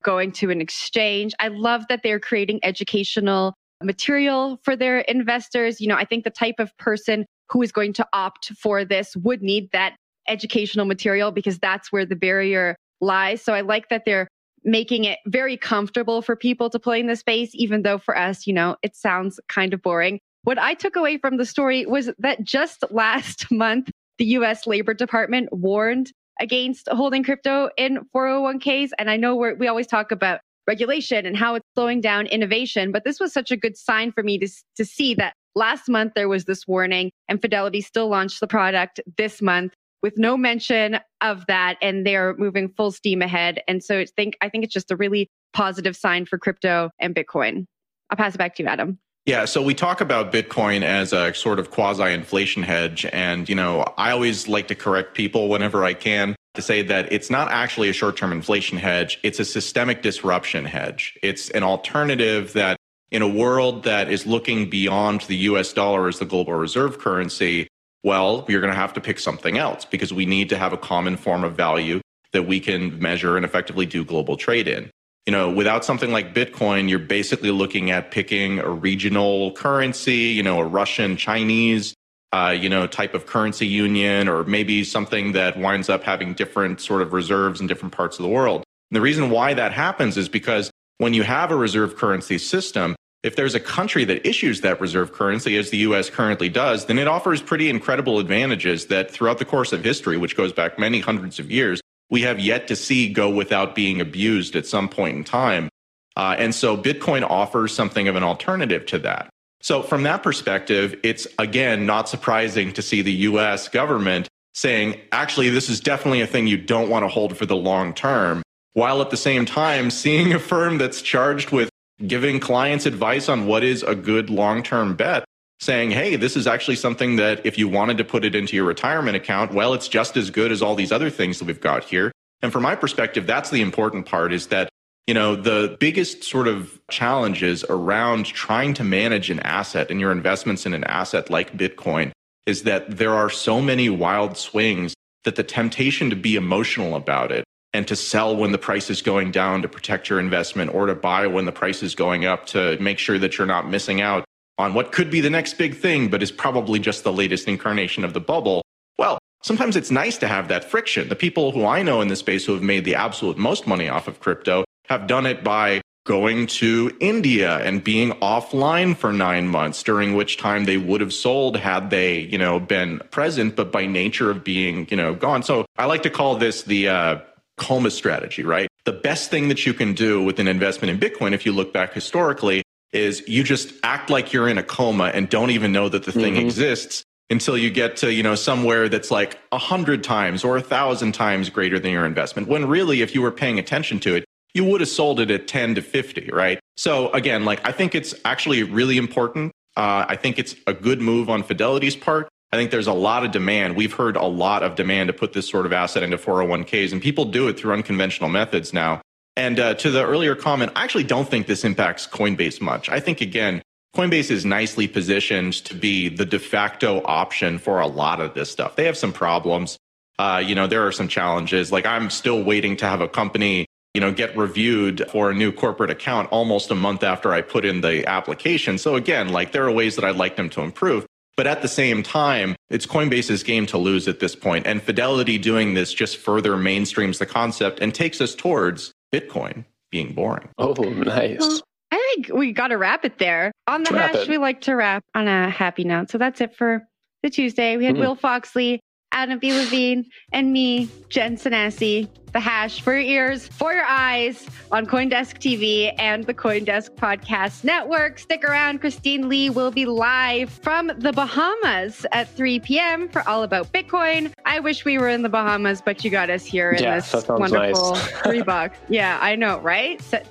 going 0.04 0.32
to 0.32 0.50
an 0.50 0.62
exchange. 0.62 1.34
I 1.40 1.50
love 1.50 1.84
that 1.90 2.02
they're 2.04 2.20
creating 2.20 2.60
educational 2.64 3.54
material 3.84 4.60
for 4.64 4.76
their 4.76 5.00
investors. 5.00 5.82
You 5.82 5.88
know, 5.88 5.96
I 5.96 6.06
think 6.06 6.24
the 6.24 6.30
type 6.30 6.56
of 6.60 6.76
person 6.78 7.26
who 7.50 7.62
is 7.62 7.72
going 7.72 7.94
to 7.94 8.08
opt 8.14 8.52
for 8.58 8.86
this 8.86 9.16
would 9.18 9.42
need 9.42 9.70
that 9.74 9.96
educational 10.28 10.86
material 10.86 11.32
because 11.32 11.60
that's 11.60 11.92
where 11.92 12.06
the 12.06 12.16
barrier 12.16 12.76
lies. 13.02 13.44
So 13.44 13.54
I 13.54 13.62
like 13.62 13.90
that 13.90 14.04
they're 14.06 14.28
making 14.64 15.04
it 15.04 15.20
very 15.28 15.58
comfortable 15.58 16.22
for 16.22 16.36
people 16.36 16.70
to 16.72 16.80
play 16.80 17.00
in 17.00 17.08
the 17.08 17.16
space, 17.16 17.52
even 17.54 17.84
though 17.84 18.00
for 18.00 18.18
us, 18.18 18.48
you 18.48 18.54
know, 18.54 18.76
it 18.82 18.96
sounds 18.96 19.40
kind 19.48 19.74
of 19.74 19.82
boring. 19.82 20.20
What 20.44 20.58
I 20.58 20.74
took 20.74 20.96
away 20.96 21.18
from 21.18 21.38
the 21.38 21.46
story 21.46 21.86
was 21.86 22.10
that 22.20 22.44
just 22.44 22.84
last 22.92 23.52
month, 23.52 23.92
the 24.18 24.26
US 24.26 24.66
Labor 24.66 24.94
Department 24.94 25.50
warned 25.52 26.12
against 26.40 26.88
holding 26.90 27.24
crypto 27.24 27.70
in 27.78 28.00
401ks. 28.16 28.90
And 28.98 29.10
I 29.10 29.18
know 29.18 29.36
we 29.36 29.68
always 29.68 29.88
talk 29.88 30.12
about 30.12 30.42
regulation 30.68 31.26
and 31.26 31.38
how 31.38 31.56
it's 31.56 31.66
slowing 31.76 32.02
down 32.02 32.26
innovation, 32.28 32.92
but 32.92 33.04
this 33.04 33.20
was 33.20 33.32
such 33.32 33.52
a 33.52 33.58
good 33.58 33.78
sign 33.78 34.12
for 34.12 34.24
me 34.24 34.38
to, 34.40 34.48
to 34.78 34.86
see 34.86 35.14
that 35.16 35.34
last 35.56 35.88
month 35.90 36.14
there 36.16 36.28
was 36.28 36.46
this 36.46 36.68
warning, 36.68 37.12
and 37.30 37.42
Fidelity 37.42 37.82
still 37.82 38.08
launched 38.08 38.40
the 38.40 38.48
product 38.48 39.00
this 39.18 39.42
month 39.42 39.74
with 40.02 40.18
no 40.18 40.38
mention 40.38 41.00
of 41.22 41.46
that, 41.48 41.78
and 41.82 42.06
they're 42.06 42.36
moving 42.38 42.70
full 42.76 42.92
steam 42.92 43.22
ahead. 43.22 43.62
And 43.68 43.84
so 43.84 44.00
I 44.00 44.06
think 44.06 44.38
I 44.42 44.50
think 44.50 44.64
it's 44.64 44.74
just 44.74 44.92
a 44.92 44.96
really 44.96 45.30
positive 45.54 45.96
sign 45.96 46.26
for 46.26 46.38
crypto 46.38 46.90
and 47.00 47.16
Bitcoin. 47.16 47.66
I'll 48.10 48.18
pass 48.18 48.36
it 48.36 48.38
back 48.38 48.56
to 48.56 48.64
you, 48.64 48.70
Adam. 48.70 49.00
Yeah, 49.26 49.46
so 49.46 49.60
we 49.60 49.74
talk 49.74 50.02
about 50.02 50.32
Bitcoin 50.32 50.84
as 50.84 51.12
a 51.12 51.34
sort 51.34 51.58
of 51.58 51.72
quasi 51.72 52.14
inflation 52.14 52.62
hedge. 52.62 53.08
And, 53.12 53.50
you 53.50 53.56
know, 53.56 53.84
I 53.98 54.12
always 54.12 54.48
like 54.48 54.68
to 54.68 54.76
correct 54.76 55.16
people 55.16 55.50
whenever 55.50 55.84
I 55.84 55.96
can 55.96 56.36
to 56.54 56.62
say 56.62 56.84
that 56.84 57.12
it's 57.12 57.32
not 57.32 57.50
actually 57.50 57.90
a 57.90 57.94
short 57.94 58.18
term 58.18 58.32
inflation 58.32 58.78
hedge, 58.78 59.20
it's 59.24 59.40
a 59.40 59.46
systemic 59.46 60.04
disruption 60.04 60.64
hedge. 60.64 61.18
It's 61.24 61.50
an 61.50 61.64
alternative 61.64 62.54
that, 62.54 62.78
in 63.12 63.22
a 63.24 63.28
world 63.28 63.84
that 63.84 64.12
is 64.12 64.26
looking 64.28 64.70
beyond 64.70 65.22
the 65.22 65.36
US 65.38 65.74
dollar 65.74 66.08
as 66.08 66.20
the 66.20 66.26
global 66.26 66.54
reserve 66.54 67.00
currency, 67.00 67.68
well, 68.04 68.46
you're 68.48 68.62
going 68.62 68.74
to 68.74 68.80
have 68.80 68.94
to 68.94 69.02
pick 69.02 69.20
something 69.20 69.58
else 69.58 69.86
because 69.86 70.14
we 70.14 70.28
need 70.28 70.50
to 70.50 70.58
have 70.58 70.72
a 70.72 70.78
common 70.78 71.18
form 71.18 71.44
of 71.44 71.56
value 71.56 72.00
that 72.32 72.44
we 72.44 72.60
can 72.60 73.00
measure 73.00 73.38
and 73.38 73.46
effectively 73.46 73.86
do 73.88 74.06
global 74.06 74.38
trade 74.38 74.68
in 74.68 74.92
you 75.26 75.32
know, 75.32 75.50
without 75.50 75.84
something 75.84 76.12
like 76.12 76.36
Bitcoin, 76.36 76.88
you're 76.88 77.00
basically 77.00 77.50
looking 77.50 77.90
at 77.90 78.12
picking 78.12 78.60
a 78.60 78.70
regional 78.70 79.52
currency, 79.54 80.16
you 80.16 80.44
know, 80.44 80.60
a 80.60 80.66
Russian, 80.66 81.18
Chinese, 81.18 81.96
uh, 82.32 82.56
you 82.58 82.70
know, 82.70 82.86
type 82.86 83.16
of 83.16 83.26
currency 83.26 83.66
union, 83.66 84.28
or 84.28 84.44
maybe 84.44 84.84
something 84.84 85.32
that 85.32 85.58
winds 85.58 85.90
up 85.90 86.04
having 86.04 86.34
different 86.34 86.80
sort 86.80 87.02
of 87.02 87.12
reserves 87.12 87.60
in 87.60 87.66
different 87.66 87.94
parts 87.94 88.20
of 88.20 88.24
the 88.24 88.30
world. 88.30 88.64
And 88.92 88.96
the 88.96 89.02
reason 89.02 89.32
why 89.32 89.56
that 89.56 89.72
happens 89.72 90.16
is 90.16 90.30
because 90.30 90.70
when 91.00 91.14
you 91.14 91.24
have 91.24 91.50
a 91.50 91.56
reserve 91.56 91.96
currency 91.96 92.38
system, 92.38 92.96
if 93.24 93.36
there's 93.36 93.56
a 93.56 93.60
country 93.60 94.06
that 94.06 94.28
issues 94.28 94.62
that 94.62 94.80
reserve 94.80 95.12
currency, 95.12 95.58
as 95.58 95.72
the 95.72 95.78
US 95.78 96.12
currently 96.12 96.50
does, 96.50 96.86
then 96.86 97.00
it 97.00 97.08
offers 97.08 97.42
pretty 97.42 97.72
incredible 97.72 98.20
advantages 98.20 98.86
that 98.88 99.10
throughout 99.10 99.40
the 99.40 99.46
course 99.46 99.74
of 99.74 99.84
history, 99.84 100.18
which 100.18 100.38
goes 100.38 100.54
back 100.54 100.78
many 100.78 101.00
hundreds 101.00 101.40
of 101.40 101.50
years, 101.50 101.82
we 102.10 102.22
have 102.22 102.40
yet 102.40 102.68
to 102.68 102.76
see 102.76 103.12
go 103.12 103.30
without 103.30 103.76
being 103.76 104.02
abused 104.02 104.56
at 104.56 104.66
some 104.66 104.90
point 104.90 105.18
in 105.18 105.24
time. 105.24 105.70
Uh, 106.16 106.36
and 106.38 106.56
so 106.56 106.78
Bitcoin 106.78 107.30
offers 107.30 107.74
something 107.74 108.08
of 108.08 108.16
an 108.16 108.24
alternative 108.24 108.86
to 108.88 109.00
that. 109.00 109.30
So, 109.62 109.82
from 109.82 110.04
that 110.04 110.22
perspective, 110.22 110.96
it's 111.02 111.28
again 111.40 111.86
not 111.86 112.08
surprising 112.08 112.72
to 112.74 112.82
see 112.82 113.02
the 113.02 113.12
US 113.12 113.68
government 113.68 114.28
saying, 114.54 115.00
actually, 115.12 115.50
this 115.50 115.70
is 115.70 115.80
definitely 115.80 116.22
a 116.22 116.28
thing 116.28 116.48
you 116.48 116.58
don't 116.58 116.90
want 116.90 117.04
to 117.04 117.10
hold 117.10 117.36
for 117.36 117.46
the 117.46 117.56
long 117.56 117.94
term, 117.94 118.44
while 118.74 119.02
at 119.02 119.10
the 119.10 119.18
same 119.18 119.46
time 119.46 119.90
seeing 119.90 120.34
a 120.34 120.40
firm 120.40 120.78
that's 120.78 121.02
charged 121.02 121.52
with 121.52 121.70
giving 122.06 122.40
clients 122.40 122.86
advice 122.86 123.28
on 123.28 123.48
what 123.48 123.64
is 123.64 123.82
a 123.84 123.96
good 123.96 124.30
long 124.30 124.62
term 124.62 124.96
bet 124.96 125.26
saying, 125.60 125.92
hey, 125.92 126.16
this 126.16 126.36
is 126.36 126.48
actually 126.48 126.76
something 126.76 127.16
that 127.16 127.46
if 127.46 127.58
you 127.58 127.68
wanted 127.68 127.98
to 127.98 128.04
put 128.04 128.26
it 128.26 128.36
into 128.36 128.56
your 128.56 128.66
retirement 128.66 129.16
account, 129.16 129.54
well, 129.54 129.74
it's 129.74 129.88
just 129.88 130.18
as 130.18 130.30
good 130.30 130.52
as 130.52 130.62
all 130.62 130.76
these 130.76 130.92
other 130.92 131.10
things 131.10 131.40
that 131.40 131.46
we've 131.46 131.62
got 131.62 131.84
here. 131.84 132.12
And 132.42 132.52
from 132.52 132.64
my 132.64 132.76
perspective, 132.76 133.26
that's 133.26 133.50
the 133.50 133.62
important 133.62 134.06
part 134.06 134.34
is 134.34 134.48
that, 134.48 134.70
you 135.08 135.14
know, 135.14 135.36
the 135.36 135.78
biggest 135.80 136.24
sort 136.24 136.48
of 136.48 136.80
challenges 136.92 137.64
around 137.70 138.26
trying 138.26 138.74
to 138.76 138.84
manage 138.84 139.30
an 139.30 139.40
asset 139.40 139.90
and 139.90 140.00
your 140.00 140.12
investments 140.12 140.66
in 140.66 140.74
an 140.74 140.84
asset 140.84 141.30
like 141.30 141.58
Bitcoin 141.58 142.12
is 142.46 142.64
that 142.64 142.98
there 142.98 143.14
are 143.14 143.30
so 143.30 143.62
many 143.62 143.90
wild 143.90 144.38
swings 144.38 144.94
that 145.24 145.36
the 145.36 145.44
temptation 145.44 146.10
to 146.10 146.16
be 146.16 146.36
emotional 146.36 146.96
about 146.96 147.32
it 147.32 147.44
and 147.74 147.88
to 147.88 147.96
sell 147.96 148.36
when 148.36 148.52
the 148.52 148.58
price 148.58 148.90
is 148.90 149.02
going 149.02 149.32
down 149.32 149.62
to 149.62 149.68
protect 149.68 150.10
your 150.10 150.20
investment 150.20 150.74
or 150.74 150.86
to 150.86 150.96
buy 150.96 151.28
when 151.28 151.46
the 151.46 151.52
price 151.52 151.82
is 151.82 151.96
going 151.96 152.26
up 152.26 152.46
to 152.46 152.78
make 152.80 153.00
sure 153.00 153.18
that 153.18 153.38
you're 153.38 153.48
not 153.48 153.70
missing 153.70 154.02
out 154.02 154.24
on 154.58 154.74
what 154.74 154.92
could 154.92 155.12
be 155.12 155.22
the 155.22 155.30
next 155.30 155.58
big 155.58 155.76
thing, 155.76 156.10
but 156.10 156.24
is 156.24 156.32
probably 156.32 156.80
just 156.80 157.04
the 157.04 157.14
latest 157.14 157.48
incarnation 157.48 158.04
of 158.04 158.14
the 158.14 158.22
bubble. 158.22 158.62
Well, 158.98 159.18
sometimes 159.44 159.76
it's 159.76 159.92
nice 159.92 160.18
to 160.20 160.28
have 160.28 160.48
that 160.48 160.64
friction. 160.64 161.10
The 161.10 161.16
people 161.16 161.52
who 161.52 161.66
I 161.66 161.84
know 161.84 162.02
in 162.02 162.08
this 162.08 162.20
space 162.20 162.46
who 162.46 162.54
have 162.54 162.64
made 162.64 162.86
the 162.86 162.96
absolute 162.96 163.38
most 163.38 163.68
money 163.68 163.90
off 163.90 164.08
of 164.08 164.20
crypto 164.20 164.64
have 164.88 165.08
done 165.08 165.26
it 165.26 165.44
by 165.44 165.82
going 166.06 166.46
to 166.46 166.96
India 167.00 167.58
and 167.58 167.84
being 167.84 168.12
offline 168.14 168.96
for 168.96 169.12
nine 169.12 169.48
months, 169.48 169.82
during 169.82 170.16
which 170.16 170.38
time 170.38 170.66
they 170.66 170.78
would 170.78 171.02
have 171.02 171.14
sold 171.14 171.58
had 171.58 171.90
they, 171.90 172.20
you 172.20 172.38
know, 172.38 172.60
been 172.60 173.00
present, 173.10 173.56
but 173.56 173.72
by 173.72 173.88
nature 173.88 174.30
of 174.30 174.44
being, 174.44 174.88
you 174.92 174.98
know, 174.98 175.16
gone. 175.16 175.42
So 175.42 175.66
I 175.78 175.86
like 175.86 176.04
to 176.04 176.12
call 176.12 176.38
this 176.38 176.62
the 176.62 176.90
uh, 176.90 177.20
coma 177.58 177.90
strategy, 177.90 178.44
right? 178.44 178.70
The 178.86 178.94
best 178.94 179.32
thing 179.32 179.48
that 179.48 179.66
you 179.66 179.74
can 179.74 179.94
do 179.94 180.24
with 180.24 180.40
an 180.40 180.48
investment 180.48 180.92
in 180.92 181.00
Bitcoin, 181.00 181.34
if 181.34 181.44
you 181.44 181.52
look 181.52 181.74
back 181.74 181.94
historically, 181.94 182.62
is 182.96 183.24
you 183.28 183.44
just 183.44 183.74
act 183.84 184.10
like 184.10 184.34
you're 184.34 184.48
in 184.48 184.58
a 184.58 184.64
coma 184.64 185.06
and 185.14 185.30
don't 185.30 185.52
even 185.52 185.72
know 185.72 185.90
that 185.90 186.04
the 186.04 186.12
thing 186.12 186.36
mm-hmm. 186.36 186.46
exists 186.46 187.04
until 187.30 187.58
you 187.58 187.70
get 187.70 187.98
to 187.98 188.14
you 188.14 188.24
know 188.24 188.36
somewhere 188.36 188.88
that's 188.88 189.12
like 189.12 189.38
a 189.52 189.58
hundred 189.58 190.04
times 190.04 190.44
or 190.44 190.58
a 190.58 190.62
thousand 190.62 191.12
times 191.12 191.50
greater 191.50 191.80
than 191.80 191.92
your 191.92 192.06
investment 192.06 192.48
when 192.48 192.68
really 192.68 193.02
if 193.02 193.14
you 193.14 193.22
were 193.22 193.32
paying 193.32 193.60
attention 193.60 194.00
to 194.00 194.16
it 194.16 194.26
you 194.54 194.64
would 194.64 194.80
have 194.80 194.90
sold 194.90 195.20
it 195.20 195.30
at 195.30 195.48
10 195.48 195.76
to 195.76 195.82
50 195.82 196.30
right? 196.32 196.60
So 196.78 197.12
again 197.12 197.46
like 197.46 197.66
i 197.68 197.72
think 197.72 197.94
it's 197.96 198.16
actually 198.24 198.64
really 198.64 198.98
important. 198.98 199.52
Uh, 199.78 200.06
i 200.08 200.16
think 200.16 200.40
it's 200.40 200.56
a 200.68 200.74
good 200.74 201.02
move 201.02 201.30
on 201.30 201.44
fidelity's 201.44 201.96
part. 201.96 202.30
I 202.54 202.58
think 202.58 202.72
there's 202.72 202.88
a 202.88 202.94
lot 202.94 203.26
of 203.26 203.32
demand. 203.32 203.76
We've 203.76 203.92
heard 203.92 204.16
a 204.16 204.24
lot 204.24 204.64
of 204.64 204.76
demand 204.76 205.08
to 205.08 205.14
put 205.14 205.34
this 205.34 205.50
sort 205.50 205.66
of 205.66 205.74
asset 205.74 206.04
into 206.04 206.18
401ks 206.18 206.94
and 206.94 207.02
people 207.02 207.26
do 207.26 207.50
it 207.50 207.60
through 207.60 207.74
unconventional 207.74 208.30
methods 208.30 208.72
now 208.72 209.02
and 209.36 209.60
uh, 209.60 209.74
to 209.76 209.92
the 209.92 210.06
earlier 210.06 210.36
comment, 210.36 210.72
I 210.76 210.84
actually 210.84 211.04
don't 211.04 211.28
think 211.28 211.48
this 211.48 211.64
impacts 211.64 212.08
Coinbase 212.08 212.62
much. 212.62 212.90
I 212.90 213.00
think, 213.00 213.22
again, 213.22 213.62
Coinbase 213.96 214.30
is 214.30 214.46
nicely 214.46 214.88
positioned 214.88 215.54
to 215.66 215.74
be 215.74 216.10
the 216.10 216.26
de 216.26 216.38
facto 216.40 217.02
option 217.06 217.58
for 217.58 217.80
a 217.80 217.88
lot 217.88 218.20
of 218.20 218.34
this 218.34 218.52
stuff. 218.52 218.76
They 218.76 218.86
have 218.86 218.98
some 218.98 219.14
problems. 219.14 219.78
Uh, 220.20 220.44
you 220.46 220.54
know, 220.54 220.68
there 220.68 220.86
are 220.86 220.92
some 220.92 221.08
challenges. 221.08 221.72
Like 221.72 221.86
I'm 221.86 222.10
still 222.10 222.44
waiting 222.44 222.76
to 222.78 222.86
have 222.86 223.02
a 223.02 223.08
company, 223.08 223.66
you 223.94 224.02
know, 224.02 224.12
get 224.12 224.36
reviewed 224.36 225.10
for 225.10 225.32
a 225.32 225.34
new 225.34 225.52
corporate 225.52 225.92
account 225.92 226.30
almost 226.32 226.72
a 226.72 226.76
month 226.76 227.04
after 227.04 227.34
I 227.34 227.42
put 227.42 227.64
in 227.66 227.82
the 227.82 228.06
application. 228.06 228.78
So 228.78 228.96
again, 228.96 229.30
like 229.30 229.54
there 229.54 229.66
are 229.66 229.72
ways 229.72 229.96
that 229.96 230.04
I'd 230.04 230.18
like 230.18 230.36
them 230.36 230.50
to 230.52 230.62
improve. 230.62 231.06
But 231.38 231.48
at 231.48 231.62
the 231.62 231.68
same 231.68 232.02
time, 232.02 232.56
it's 232.70 232.86
Coinbase's 232.86 233.44
game 233.44 233.66
to 233.68 233.78
lose 233.78 234.08
at 234.08 234.20
this 234.20 234.36
point. 234.36 234.68
And 234.68 234.82
Fidelity 234.82 235.38
doing 235.38 235.74
this 235.74 235.94
just 235.94 236.18
further 236.18 236.56
mainstreams 236.56 237.20
the 237.20 237.26
concept 237.26 237.80
and 237.80 237.94
takes 237.94 238.22
us 238.22 238.36
towards 238.36 238.94
Bitcoin 239.14 239.66
being 239.92 240.14
boring. 240.14 240.50
Oh, 240.58 240.74
nice. 240.74 241.40
Well, 241.40 241.62
I 241.92 242.14
think 242.16 242.34
we 242.34 242.52
got 242.52 242.68
to 242.68 242.78
wrap 242.78 243.06
it 243.06 243.18
there. 243.18 243.52
On 243.68 243.84
the 243.84 243.92
hash, 243.92 244.16
it. 244.16 244.30
we 244.30 244.38
like 244.38 244.62
to 244.62 244.76
wrap 244.76 245.04
on 245.14 245.28
a 245.28 245.50
happy 245.50 245.84
note. 245.84 246.10
So 246.10 246.18
that's 246.18 246.42
it 246.42 246.56
for 246.56 246.82
the 247.24 247.30
Tuesday. 247.30 247.78
We 247.78 247.86
had 247.86 247.96
mm-hmm. 247.96 248.04
Will 248.04 248.16
Foxley, 248.16 248.80
Adam 249.16 249.40
B. 249.40 249.54
Levine, 249.54 250.06
and 250.34 250.52
me, 250.52 250.90
Jen 251.08 251.38
Sanasie. 251.38 252.10
The 252.34 252.40
hash 252.42 252.82
for 252.82 252.92
your 252.92 253.02
ears, 253.02 253.48
for 253.48 253.72
your 253.72 253.86
eyes 253.86 254.46
on 254.70 254.86
Coindesk 254.86 255.38
TV 255.38 255.96
and 255.98 256.26
the 256.26 256.34
Coindesk 256.34 256.94
Podcast 256.96 257.64
Network. 257.64 258.20
Stick 258.20 258.44
around. 258.44 258.80
Christine 258.82 259.30
Lee 259.30 259.50
will 259.50 259.72
be 259.72 259.86
live 259.86 260.50
from 260.50 260.92
the 260.98 261.14
Bahamas 261.14 262.06
at 262.12 262.28
3 262.28 262.60
p.m. 262.60 263.08
for 263.08 263.26
All 263.26 263.44
About 263.44 263.72
Bitcoin. 263.72 264.34
I 264.44 264.60
wish 264.60 264.84
we 264.84 264.98
were 264.98 265.08
in 265.08 265.22
the 265.22 265.30
Bahamas, 265.30 265.82
but 265.82 266.04
you 266.04 266.12
got 266.12 266.30
us 266.30 266.44
here 266.44 266.72
in 266.72 266.84
yeah, 266.84 267.00
this 267.00 267.26
wonderful 267.30 267.94
nice. 267.94 268.12
three 268.24 268.42
bucks. 268.42 268.78
Yeah, 268.90 269.18
I 269.22 269.38
know, 269.38 269.60
right? 269.60 270.02
send 270.02 270.26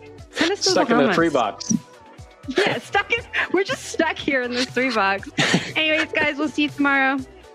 us 0.52 0.60
to 0.60 0.70
Stuck 0.70 0.88
the 0.88 1.00
in 1.00 1.06
the 1.06 1.14
three 1.14 1.30
box. 1.30 1.72
Yeah, 2.48 2.78
stuck 2.80 3.10
in, 3.10 3.24
we're 3.54 3.64
just 3.64 3.86
stuck 3.86 4.18
here 4.18 4.42
in 4.42 4.50
this 4.50 4.66
three 4.66 4.94
box. 4.94 5.30
Anyways, 5.74 6.12
guys, 6.12 6.36
we'll 6.36 6.50
see 6.50 6.64
you 6.64 6.68
tomorrow 6.68 7.16